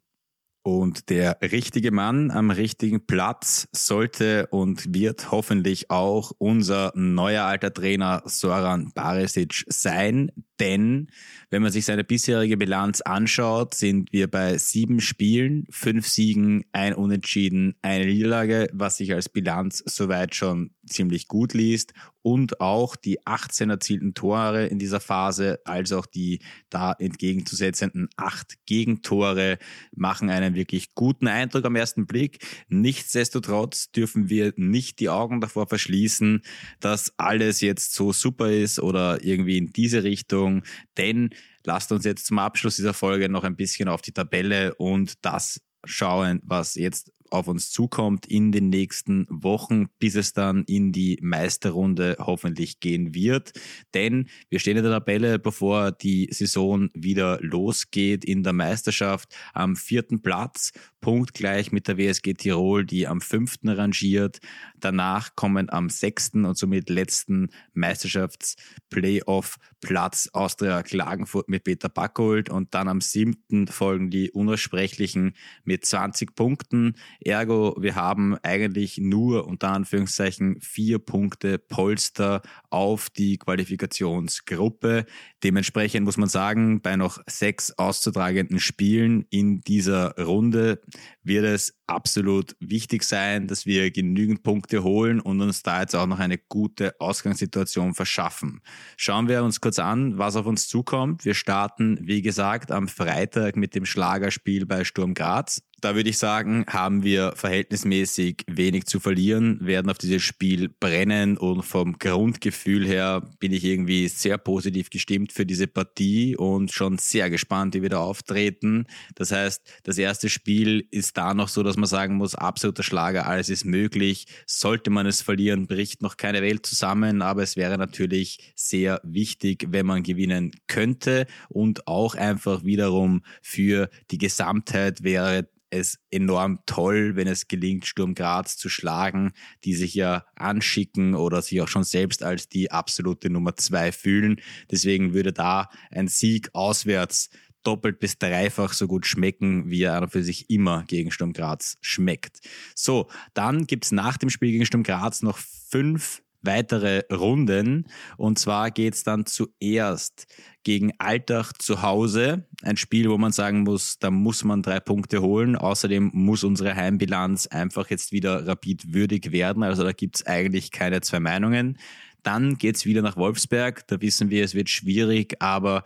Und 0.65 1.11
der 1.11 1.39
richtige 1.43 1.91
Mann 1.91 2.31
am 2.31 2.53
richtigen 2.53 3.05
Platz 3.05 3.67
sollte 3.73 4.47
und 4.49 4.95
wird 4.95 5.33
hoffentlich 5.33 5.91
auch 5.91 6.31
unser 6.39 6.93
neuer 6.95 7.45
alter 7.45 7.75
Trainer 7.75 8.23
Soran 8.27 8.93
Barisic 8.95 9.65
sein, 9.69 10.31
denn 10.61 11.09
wenn 11.51 11.63
man 11.63 11.73
sich 11.73 11.87
seine 11.87 12.05
bisherige 12.05 12.57
Bilanz 12.57 13.01
anschaut, 13.01 13.75
sind 13.75 14.13
wir 14.13 14.31
bei 14.31 14.57
sieben 14.59 15.01
Spielen, 15.01 15.67
fünf 15.71 16.07
Siegen, 16.07 16.65
ein 16.71 16.95
Unentschieden, 16.95 17.75
eine 17.83 18.07
Niederlage, 18.07 18.69
was 18.73 18.99
sich 18.99 19.13
als 19.13 19.29
Bilanz 19.29 19.83
soweit 19.85 20.37
schon 20.37 20.71
ziemlich 20.87 21.27
gut 21.27 21.53
liest 21.55 21.95
und 22.23 22.61
auch 22.61 22.97
die 22.97 23.27
18 23.27 23.71
erzielten 23.71 24.15
Tore 24.15 24.67
in 24.67 24.79
dieser 24.79 25.01
Phase, 25.01 25.61
als 25.65 25.93
auch 25.93 26.07
die 26.07 26.41
da 26.71 26.93
entgegenzusetzenden 26.93 28.09
acht 28.17 28.55
Gegentore 28.67 29.59
machen 29.95 30.31
einen 30.31 30.55
wirklich 30.55 30.95
guten 30.95 31.27
Eindruck 31.27 31.65
am 31.65 31.77
ersten 31.77 32.07
Blick. 32.07 32.39
Nichtsdestotrotz 32.69 33.91
dürfen 33.91 34.31
wir 34.31 34.53
nicht 34.57 35.01
die 35.01 35.09
Augen 35.09 35.41
davor 35.41 35.67
verschließen, 35.67 36.43
dass 36.81 37.13
alles 37.17 37.61
jetzt 37.61 37.95
so 37.95 38.13
super 38.13 38.51
ist 38.51 38.79
oder 38.79 39.23
irgendwie 39.25 39.59
in 39.59 39.73
diese 39.73 40.05
Richtung, 40.05 40.63
denn 40.97 41.31
lasst 41.65 41.93
uns 41.93 42.05
jetzt 42.05 42.27
zum 42.27 42.39
Abschluss 42.39 42.77
dieser 42.77 42.95
Folge 42.95 43.29
noch 43.29 43.45
ein 43.45 43.57
bisschen 43.57 43.89
auf 43.89 44.03
die 44.03 44.13
Tabelle 44.13 44.75
und 44.75 45.25
das 45.25 45.61
schauen, 45.85 46.41
was 46.45 46.77
jetzt 46.77 47.13
auf 47.33 47.49
uns 47.49 47.71
zukommt 47.71 48.27
in 48.27 48.53
den 48.53 48.69
nächsten 48.69 49.27
Wochen, 49.29 49.89
bis 49.99 50.15
es 50.15 50.33
dann 50.33 50.63
in 50.65 50.93
die 50.93 51.19
Meisterrunde 51.23 52.17
hoffentlich 52.19 52.81
gehen 52.81 53.15
wird. 53.15 53.53
Denn 53.95 54.29
wir 54.49 54.59
stehen 54.59 54.77
in 54.77 54.85
der 54.85 54.93
Tabelle, 54.93 55.39
bevor 55.39 55.93
die 55.93 56.29
Saison 56.31 56.91
wieder 56.95 57.39
losgeht 57.41 58.25
in 58.25 58.43
der 58.43 58.53
Meisterschaft 58.53 59.35
am 59.55 59.77
vierten 59.77 60.23
Platz, 60.23 60.73
punktgleich 61.01 61.73
mit 61.73 61.89
der 61.89 61.97
WSG 61.99 62.35
Tirol, 62.35 62.87
die 62.87 63.07
am 63.07 63.21
fünften 63.21 63.69
rangiert. 63.69 64.41
Danach 64.79 65.35
kommen 65.35 65.69
am 65.69 65.91
sechsten 65.91 66.47
und 66.47 66.57
somit 66.57 66.89
letzten 66.89 67.49
Meisterschafts-Playoff-Platz 67.75 70.31
Austria 70.33 70.83
Klagenfurt 70.83 71.49
mit 71.49 71.65
Peter 71.65 71.89
Backold 71.89 72.51
und 72.51 72.75
dann 72.75 72.89
am 72.89 73.01
siebten 73.01 73.67
folgen 73.67 74.11
die 74.11 74.31
Unaussprechlichen 74.31 75.35
mit 75.65 75.85
20 75.85 76.35
Punkten. 76.35 76.95
Ergo, 77.27 77.77
wir 77.79 77.95
haben 77.95 78.37
eigentlich 78.43 78.99
nur 78.99 79.47
unter 79.47 79.71
Anführungszeichen 79.71 80.61
vier 80.61 80.99
Punkte 80.99 81.59
Polster 81.59 82.43
auf 82.71 83.11
die 83.11 83.39
Qualifikationsgruppe. 83.39 85.07
Dementsprechend 85.43 86.05
muss 86.05 86.17
man 86.17 86.29
sagen, 86.29 86.81
bei 86.81 86.97
noch 86.97 87.19
sechs 87.27 87.73
auszutragenden 87.79 88.61
Spielen 88.61 89.27
in 89.31 89.61
dieser 89.63 90.17
Runde 90.19 90.81
wird 91.23 91.45
es 91.45 91.75
absolut 91.87 92.57
wichtig 92.59 93.05
sein, 93.05 93.47
dass 93.47 93.67
wir 93.67 93.91
genügend 93.91 94.43
Punkte 94.43 94.83
holen 94.83 95.21
und 95.21 95.41
uns 95.41 95.63
da 95.63 95.81
jetzt 95.81 95.95
auch 95.95 96.07
noch 96.07 96.19
eine 96.19 96.39
gute 96.39 96.99
Ausgangssituation 97.01 97.95
verschaffen. 97.95 98.61
Schauen 98.97 99.29
wir 99.29 99.45
uns 99.45 99.61
kurz 99.61 99.79
an, 99.79 100.19
was 100.19 100.37
auf 100.37 100.47
uns 100.47 100.69
zukommt. 100.69 101.25
Wir 101.25 101.35
starten, 101.35 101.99
wie 102.01 102.23
gesagt, 102.23 102.71
am 102.71 102.89
Freitag 102.89 103.57
mit 103.57 103.75
dem 103.75 103.85
Schlagerspiel 103.85 104.67
bei 104.67 104.85
Sturm 104.85 105.15
Graz. 105.15 105.63
Da 105.83 105.97
würde 105.97 106.11
ich 106.11 106.19
sagen, 106.19 106.65
haben 106.69 107.03
wir 107.03 107.33
verhältnismäßig 107.35 108.45
wenig 108.47 108.87
zu 108.87 109.01
verlieren, 109.01 109.59
werden 109.67 109.91
auf 109.91 109.99
dieses 109.99 110.23
Spiel 110.23 110.69
brennen 110.69 111.37
und 111.37 111.65
vom 111.65 111.99
Grundgefühl 111.99 112.87
her 112.87 113.29
bin 113.41 113.53
ich 113.53 113.65
irgendwie 113.65 114.07
sehr 114.07 114.39
positiv 114.39 114.91
gestimmt 114.91 115.33
für 115.33 115.45
diese 115.45 115.67
Partie 115.67 116.37
und 116.37 116.71
schon 116.71 116.99
sehr 116.99 117.31
gespannt, 117.31 117.75
wie 117.75 117.83
wir 117.83 117.89
da 117.89 117.99
auftreten. 117.99 118.87
Das 119.17 119.33
heißt, 119.33 119.61
das 119.83 119.99
erste 119.99 120.29
Spiel 120.29 120.87
ist 120.93 121.17
da 121.17 121.35
noch 121.35 121.49
so, 121.49 121.65
dass 121.65 121.77
man 121.77 121.87
sagen 121.87 122.15
muss, 122.15 122.37
absoluter 122.37 122.85
Schlager, 122.85 123.27
alles 123.27 123.49
ist 123.49 123.65
möglich. 123.65 124.29
Sollte 124.47 124.89
man 124.91 125.07
es 125.07 125.21
verlieren, 125.21 125.67
bricht 125.67 126.01
noch 126.01 126.17
keine 126.17 126.43
Welt 126.43 126.65
zusammen, 126.65 127.23
aber 127.23 127.43
es 127.43 127.57
wäre 127.57 127.77
natürlich 127.77 128.53
sehr 128.55 129.01
wichtig, 129.03 129.67
wenn 129.71 129.87
man 129.87 130.05
gewinnen 130.05 130.53
könnte 130.69 131.27
und 131.49 131.89
auch 131.89 132.15
einfach 132.15 132.63
wiederum 132.63 133.23
für 133.43 133.91
die 134.13 134.19
Gesamtheit 134.19 135.03
wäre 135.03 135.49
es 135.73 135.99
enorm 136.11 136.61
toll, 136.67 137.17
wenn 137.17 137.27
es 137.27 137.49
gelingt, 137.49 137.87
Sturm 137.87 138.15
Graz 138.15 138.57
zu 138.57 138.69
schlagen, 138.69 139.33
die 139.65 139.75
sich 139.75 139.95
ja 139.95 140.27
anschicken 140.37 141.15
oder 141.15 141.41
sich 141.41 141.61
auch 141.63 141.69
schon 141.69 141.85
selbst 141.85 142.23
als 142.23 142.49
die 142.49 142.71
absolute 142.71 143.31
Nummer 143.31 143.57
zwei 143.57 143.91
fühlen. 143.91 144.41
Deswegen 144.71 145.15
würde 145.15 145.33
da 145.33 145.71
ein 145.91 146.09
Sieg 146.09 146.51
auswärts 146.53 147.31
doppelt 147.63 148.01
bis 148.01 148.19
dreifach 148.19 148.73
so 148.73 148.87
gut 148.87 149.07
schmecken, 149.07 149.71
wie 149.71 149.83
er 149.83 150.09
für 150.09 150.23
sich 150.23 150.51
immer 150.51 150.85
gegen 150.85 151.11
Sturm 151.11 151.33
Graz 151.33 151.79
schmeckt. 151.81 152.41
So, 152.75 153.09
dann 153.35 153.67
gibt's 153.67 153.93
nach 153.93 154.19
dem 154.19 154.31
Spiel 154.31 154.53
gegen 154.53 154.67
Sturm 154.67 154.83
Graz 154.83 155.23
noch 155.23 155.39
fünf 155.39 156.23
weitere 156.43 157.03
Runden. 157.13 157.87
Und 158.17 158.39
zwar 158.39 158.71
geht's 158.71 159.05
dann 159.05 159.27
zuerst 159.27 160.27
gegen 160.65 160.93
Altach 160.99 161.53
zu 161.53 161.83
Hause. 161.83 162.47
Ein 162.63 162.77
Spiel, 162.77 163.11
wo 163.11 163.19
man 163.19 163.33
sagen 163.33 163.63
muss, 163.63 163.99
da 163.99 164.11
muss 164.11 164.45
man 164.45 164.63
drei 164.63 164.81
Punkte 164.81 165.23
holen. 165.23 165.57
Außerdem 165.57 166.11
muss 166.13 166.45
unsere 166.45 166.75
Heimbilanz 166.75 167.47
einfach 167.47 167.91
jetzt 167.91 168.13
wieder 168.13 168.47
rapid 168.47 168.93
würdig 168.93 169.33
werden. 169.33 169.63
Also 169.63 169.83
da 169.83 169.93
gibt's 169.93 170.27
eigentlich 170.27 170.71
keine 170.71 171.01
zwei 171.01 171.21
Meinungen. 171.21 171.79
Dann 172.23 172.57
geht's 172.57 172.87
wieder 172.87 173.03
nach 173.03 173.17
Wolfsberg. 173.17 173.87
Da 173.89 174.01
wissen 174.01 174.31
wir, 174.31 174.45
es 174.45 174.55
wird 174.55 174.69
schwierig, 174.69 175.35
aber 175.41 175.83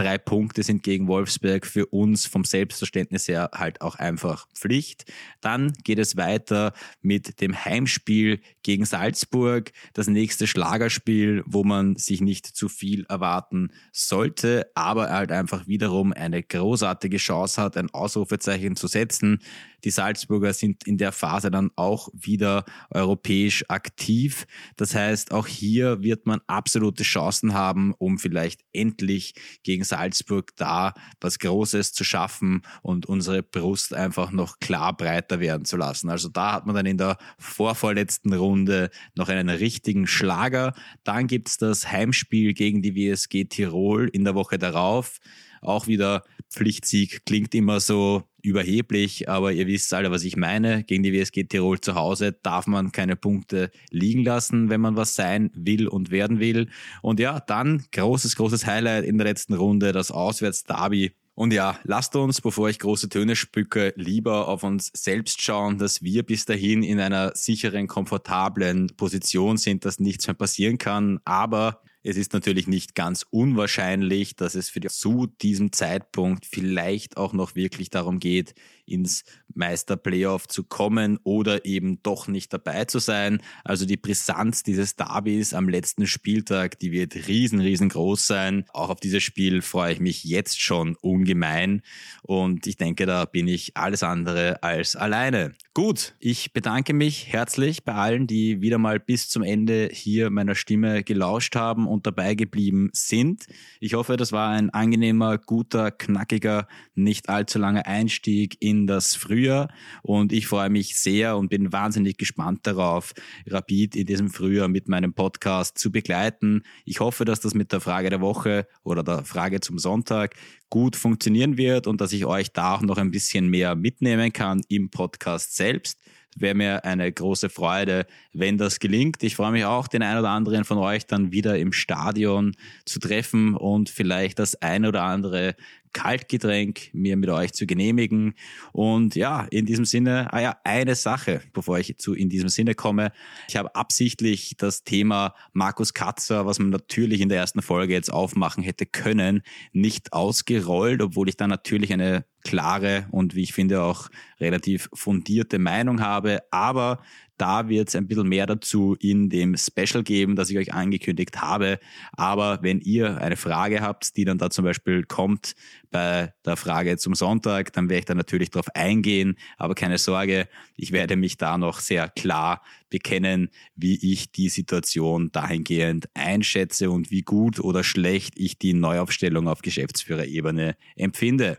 Drei 0.00 0.16
Punkte 0.16 0.62
sind 0.62 0.82
gegen 0.82 1.08
Wolfsberg 1.08 1.66
für 1.66 1.84
uns 1.84 2.24
vom 2.24 2.44
Selbstverständnis 2.44 3.28
her 3.28 3.50
halt 3.52 3.82
auch 3.82 3.96
einfach 3.96 4.48
Pflicht. 4.54 5.04
Dann 5.42 5.74
geht 5.84 5.98
es 5.98 6.16
weiter 6.16 6.72
mit 7.02 7.42
dem 7.42 7.66
Heimspiel 7.66 8.40
gegen 8.62 8.86
Salzburg. 8.86 9.72
Das 9.92 10.06
nächste 10.06 10.46
Schlagerspiel, 10.46 11.42
wo 11.44 11.64
man 11.64 11.96
sich 11.96 12.22
nicht 12.22 12.46
zu 12.46 12.70
viel 12.70 13.04
erwarten 13.10 13.72
sollte, 13.92 14.70
aber 14.74 15.10
halt 15.10 15.32
einfach 15.32 15.66
wiederum 15.66 16.14
eine 16.14 16.42
großartige 16.42 17.18
Chance 17.18 17.60
hat, 17.60 17.76
ein 17.76 17.90
Ausrufezeichen 17.90 18.76
zu 18.76 18.86
setzen. 18.86 19.40
Die 19.84 19.90
Salzburger 19.90 20.52
sind 20.52 20.86
in 20.86 20.98
der 20.98 21.12
Phase 21.12 21.50
dann 21.50 21.70
auch 21.76 22.08
wieder 22.12 22.64
europäisch 22.90 23.64
aktiv. 23.68 24.46
Das 24.76 24.94
heißt, 24.94 25.32
auch 25.32 25.46
hier 25.46 26.02
wird 26.02 26.26
man 26.26 26.40
absolute 26.46 27.02
Chancen 27.02 27.54
haben, 27.54 27.94
um 27.98 28.18
vielleicht 28.18 28.60
endlich 28.72 29.34
gegen 29.62 29.84
Salzburg 29.90 30.56
da 30.56 30.94
was 31.20 31.38
Großes 31.38 31.92
zu 31.92 32.04
schaffen 32.04 32.62
und 32.82 33.06
unsere 33.06 33.42
Brust 33.42 33.92
einfach 33.92 34.30
noch 34.30 34.58
klar 34.58 34.96
breiter 34.96 35.40
werden 35.40 35.64
zu 35.66 35.76
lassen. 35.76 36.08
Also 36.08 36.28
da 36.28 36.52
hat 36.52 36.66
man 36.66 36.74
dann 36.74 36.86
in 36.86 36.96
der 36.96 37.18
vorvorletzten 37.38 38.32
Runde 38.32 38.90
noch 39.14 39.28
einen 39.28 39.50
richtigen 39.50 40.06
Schlager. 40.06 40.72
Dann 41.04 41.26
gibt's 41.26 41.58
das 41.58 41.90
Heimspiel 41.90 42.54
gegen 42.54 42.80
die 42.80 42.94
WSG 42.94 43.44
Tirol 43.44 44.08
in 44.08 44.24
der 44.24 44.34
Woche 44.34 44.58
darauf. 44.58 45.18
Auch 45.60 45.86
wieder 45.86 46.24
Pflichtsieg 46.48 47.24
klingt 47.26 47.54
immer 47.54 47.80
so 47.80 48.24
überheblich, 48.42 49.28
aber 49.28 49.52
ihr 49.52 49.66
wisst 49.66 49.92
alle, 49.92 50.10
was 50.10 50.24
ich 50.24 50.36
meine. 50.36 50.84
Gegen 50.84 51.02
die 51.02 51.12
WSG 51.12 51.44
Tirol 51.44 51.80
zu 51.80 51.94
Hause 51.94 52.32
darf 52.32 52.66
man 52.66 52.92
keine 52.92 53.16
Punkte 53.16 53.70
liegen 53.90 54.24
lassen, 54.24 54.70
wenn 54.70 54.80
man 54.80 54.96
was 54.96 55.14
sein 55.14 55.50
will 55.54 55.86
und 55.88 56.10
werden 56.10 56.40
will. 56.40 56.68
Und 57.02 57.20
ja, 57.20 57.40
dann 57.40 57.84
großes, 57.92 58.36
großes 58.36 58.66
Highlight 58.66 59.04
in 59.04 59.18
der 59.18 59.26
letzten 59.26 59.54
Runde, 59.54 59.92
das 59.92 60.10
Auswärts-Derby 60.10 61.12
und 61.40 61.54
ja, 61.54 61.78
lasst 61.84 62.14
uns, 62.16 62.42
bevor 62.42 62.68
ich 62.68 62.78
große 62.78 63.08
Töne 63.08 63.34
spücke, 63.34 63.94
lieber 63.96 64.46
auf 64.46 64.62
uns 64.62 64.90
selbst 64.92 65.40
schauen, 65.40 65.78
dass 65.78 66.02
wir 66.02 66.22
bis 66.22 66.44
dahin 66.44 66.82
in 66.82 67.00
einer 67.00 67.34
sicheren, 67.34 67.86
komfortablen 67.86 68.88
Position 68.98 69.56
sind, 69.56 69.86
dass 69.86 70.00
nichts 70.00 70.26
mehr 70.26 70.34
passieren 70.34 70.76
kann. 70.76 71.18
Aber 71.24 71.80
es 72.02 72.16
ist 72.16 72.32
natürlich 72.32 72.66
nicht 72.66 72.94
ganz 72.94 73.26
unwahrscheinlich, 73.30 74.36
dass 74.36 74.54
es 74.54 74.70
für 74.70 74.80
die 74.80 74.88
zu 74.88 75.26
diesem 75.26 75.72
Zeitpunkt 75.72 76.46
vielleicht 76.46 77.16
auch 77.16 77.32
noch 77.32 77.54
wirklich 77.54 77.90
darum 77.90 78.20
geht, 78.20 78.54
ins 78.90 79.24
Meisterplayoff 79.54 80.48
zu 80.48 80.64
kommen 80.64 81.18
oder 81.24 81.64
eben 81.64 82.02
doch 82.02 82.28
nicht 82.28 82.52
dabei 82.52 82.84
zu 82.84 82.98
sein. 82.98 83.42
Also 83.64 83.86
die 83.86 83.96
Brisanz 83.96 84.62
dieses 84.62 84.96
Derbys 84.96 85.54
am 85.54 85.68
letzten 85.68 86.06
Spieltag, 86.06 86.78
die 86.78 86.92
wird 86.92 87.28
riesen, 87.28 87.60
riesengroß 87.60 88.26
sein. 88.26 88.64
Auch 88.72 88.90
auf 88.90 89.00
dieses 89.00 89.22
Spiel 89.22 89.62
freue 89.62 89.92
ich 89.92 90.00
mich 90.00 90.24
jetzt 90.24 90.60
schon 90.60 90.96
ungemein 91.00 91.82
und 92.22 92.66
ich 92.66 92.76
denke, 92.76 93.06
da 93.06 93.24
bin 93.24 93.48
ich 93.48 93.76
alles 93.76 94.02
andere 94.02 94.62
als 94.62 94.96
alleine. 94.96 95.52
Gut, 95.74 96.14
ich 96.18 96.52
bedanke 96.52 96.92
mich 96.92 97.32
herzlich 97.32 97.84
bei 97.84 97.94
allen, 97.94 98.26
die 98.26 98.60
wieder 98.60 98.78
mal 98.78 98.98
bis 98.98 99.28
zum 99.28 99.42
Ende 99.42 99.88
hier 99.92 100.30
meiner 100.30 100.54
Stimme 100.54 101.04
gelauscht 101.04 101.54
haben 101.56 101.86
und 101.86 102.06
dabei 102.06 102.34
geblieben 102.34 102.90
sind. 102.92 103.46
Ich 103.78 103.94
hoffe, 103.94 104.16
das 104.16 104.32
war 104.32 104.50
ein 104.50 104.70
angenehmer, 104.70 105.38
guter, 105.38 105.90
knackiger, 105.90 106.66
nicht 106.94 107.28
allzu 107.28 107.58
langer 107.58 107.86
Einstieg 107.86 108.56
in 108.60 108.79
das 108.86 109.14
Frühjahr 109.14 109.68
und 110.02 110.32
ich 110.32 110.46
freue 110.46 110.70
mich 110.70 110.98
sehr 110.98 111.36
und 111.36 111.48
bin 111.48 111.72
wahnsinnig 111.72 112.16
gespannt 112.18 112.60
darauf, 112.66 113.12
Rapid 113.46 113.96
in 113.96 114.06
diesem 114.06 114.30
Frühjahr 114.30 114.68
mit 114.68 114.88
meinem 114.88 115.14
Podcast 115.14 115.78
zu 115.78 115.90
begleiten. 115.90 116.62
Ich 116.84 117.00
hoffe, 117.00 117.24
dass 117.24 117.40
das 117.40 117.54
mit 117.54 117.72
der 117.72 117.80
Frage 117.80 118.10
der 118.10 118.20
Woche 118.20 118.66
oder 118.82 119.02
der 119.02 119.24
Frage 119.24 119.60
zum 119.60 119.78
Sonntag 119.78 120.34
gut 120.68 120.96
funktionieren 120.96 121.56
wird 121.56 121.86
und 121.86 122.00
dass 122.00 122.12
ich 122.12 122.26
euch 122.26 122.52
da 122.52 122.74
auch 122.74 122.82
noch 122.82 122.98
ein 122.98 123.10
bisschen 123.10 123.48
mehr 123.48 123.74
mitnehmen 123.74 124.32
kann 124.32 124.62
im 124.68 124.90
Podcast 124.90 125.56
selbst 125.56 125.98
wäre 126.36 126.54
mir 126.54 126.84
eine 126.84 127.10
große 127.10 127.48
Freude, 127.48 128.06
wenn 128.32 128.58
das 128.58 128.78
gelingt. 128.78 129.22
Ich 129.22 129.36
freue 129.36 129.52
mich 129.52 129.64
auch, 129.64 129.88
den 129.88 130.02
einen 130.02 130.20
oder 130.20 130.30
anderen 130.30 130.64
von 130.64 130.78
euch 130.78 131.06
dann 131.06 131.32
wieder 131.32 131.58
im 131.58 131.72
Stadion 131.72 132.54
zu 132.84 132.98
treffen 132.98 133.54
und 133.54 133.90
vielleicht 133.90 134.38
das 134.38 134.60
ein 134.62 134.86
oder 134.86 135.02
andere 135.02 135.54
Kaltgetränk 135.92 136.90
mir 136.92 137.16
mit 137.16 137.30
euch 137.30 137.52
zu 137.52 137.66
genehmigen. 137.66 138.34
Und 138.72 139.14
ja, 139.14 139.46
in 139.50 139.66
diesem 139.66 139.84
Sinne, 139.84 140.32
ah 140.32 140.40
ja, 140.40 140.56
eine 140.64 140.94
Sache, 140.94 141.42
bevor 141.52 141.78
ich 141.78 141.96
zu 141.98 142.14
in 142.14 142.28
diesem 142.28 142.48
Sinne 142.48 142.74
komme. 142.74 143.12
Ich 143.48 143.56
habe 143.56 143.74
absichtlich 143.74 144.54
das 144.56 144.84
Thema 144.84 145.34
Markus 145.52 145.94
Katzer, 145.94 146.46
was 146.46 146.58
man 146.58 146.70
natürlich 146.70 147.20
in 147.20 147.28
der 147.28 147.38
ersten 147.38 147.62
Folge 147.62 147.94
jetzt 147.94 148.12
aufmachen 148.12 148.62
hätte 148.62 148.86
können, 148.86 149.42
nicht 149.72 150.12
ausgerollt, 150.12 151.02
obwohl 151.02 151.28
ich 151.28 151.36
da 151.36 151.46
natürlich 151.46 151.92
eine 151.92 152.24
klare 152.42 153.06
und 153.10 153.34
wie 153.34 153.42
ich 153.42 153.52
finde 153.52 153.82
auch 153.82 154.08
relativ 154.40 154.88
fundierte 154.92 155.58
Meinung 155.58 156.00
habe. 156.00 156.40
Aber 156.50 157.00
da 157.40 157.70
wird 157.70 157.88
es 157.88 157.96
ein 157.96 158.06
bisschen 158.06 158.28
mehr 158.28 158.44
dazu 158.44 158.96
in 159.00 159.30
dem 159.30 159.56
Special 159.56 160.02
geben, 160.02 160.36
das 160.36 160.50
ich 160.50 160.58
euch 160.58 160.74
angekündigt 160.74 161.40
habe. 161.40 161.78
Aber 162.12 162.58
wenn 162.60 162.80
ihr 162.80 163.16
eine 163.18 163.36
Frage 163.36 163.80
habt, 163.80 164.18
die 164.18 164.26
dann 164.26 164.36
da 164.36 164.50
zum 164.50 164.66
Beispiel 164.66 165.04
kommt 165.04 165.54
bei 165.90 166.34
der 166.44 166.56
Frage 166.58 166.98
zum 166.98 167.14
Sonntag, 167.14 167.72
dann 167.72 167.88
werde 167.88 168.00
ich 168.00 168.04
da 168.04 168.14
natürlich 168.14 168.50
darauf 168.50 168.68
eingehen. 168.74 169.36
Aber 169.56 169.74
keine 169.74 169.96
Sorge, 169.96 170.48
ich 170.76 170.92
werde 170.92 171.16
mich 171.16 171.38
da 171.38 171.56
noch 171.56 171.80
sehr 171.80 172.10
klar 172.10 172.62
bekennen, 172.90 173.48
wie 173.74 174.12
ich 174.12 174.32
die 174.32 174.50
Situation 174.50 175.32
dahingehend 175.32 176.10
einschätze 176.12 176.90
und 176.90 177.10
wie 177.10 177.22
gut 177.22 177.58
oder 177.58 177.84
schlecht 177.84 178.34
ich 178.36 178.58
die 178.58 178.74
Neuaufstellung 178.74 179.48
auf 179.48 179.62
Geschäftsführerebene 179.62 180.76
empfinde. 180.94 181.58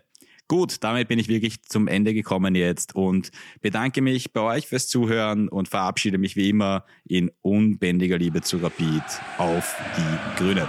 Gut, 0.52 0.84
damit 0.84 1.08
bin 1.08 1.18
ich 1.18 1.30
wirklich 1.30 1.62
zum 1.64 1.88
Ende 1.88 2.14
gekommen 2.14 2.56
jetzt 2.56 2.93
und 2.93 3.32
bedanke 3.62 4.02
mich 4.02 4.34
bei 4.34 4.41
euch 4.41 4.68
fürs 4.68 4.89
Zuhören 4.89 5.47
und 5.47 5.70
verabschiede 5.70 6.18
mich 6.18 6.36
wie 6.36 6.49
immer 6.49 6.84
in 7.06 7.32
unbändiger 7.41 8.18
Liebe 8.18 8.41
zu 8.41 8.58
Rapid 8.58 9.02
auf 9.38 9.78
die 9.95 10.38
Grünen. 10.38 10.68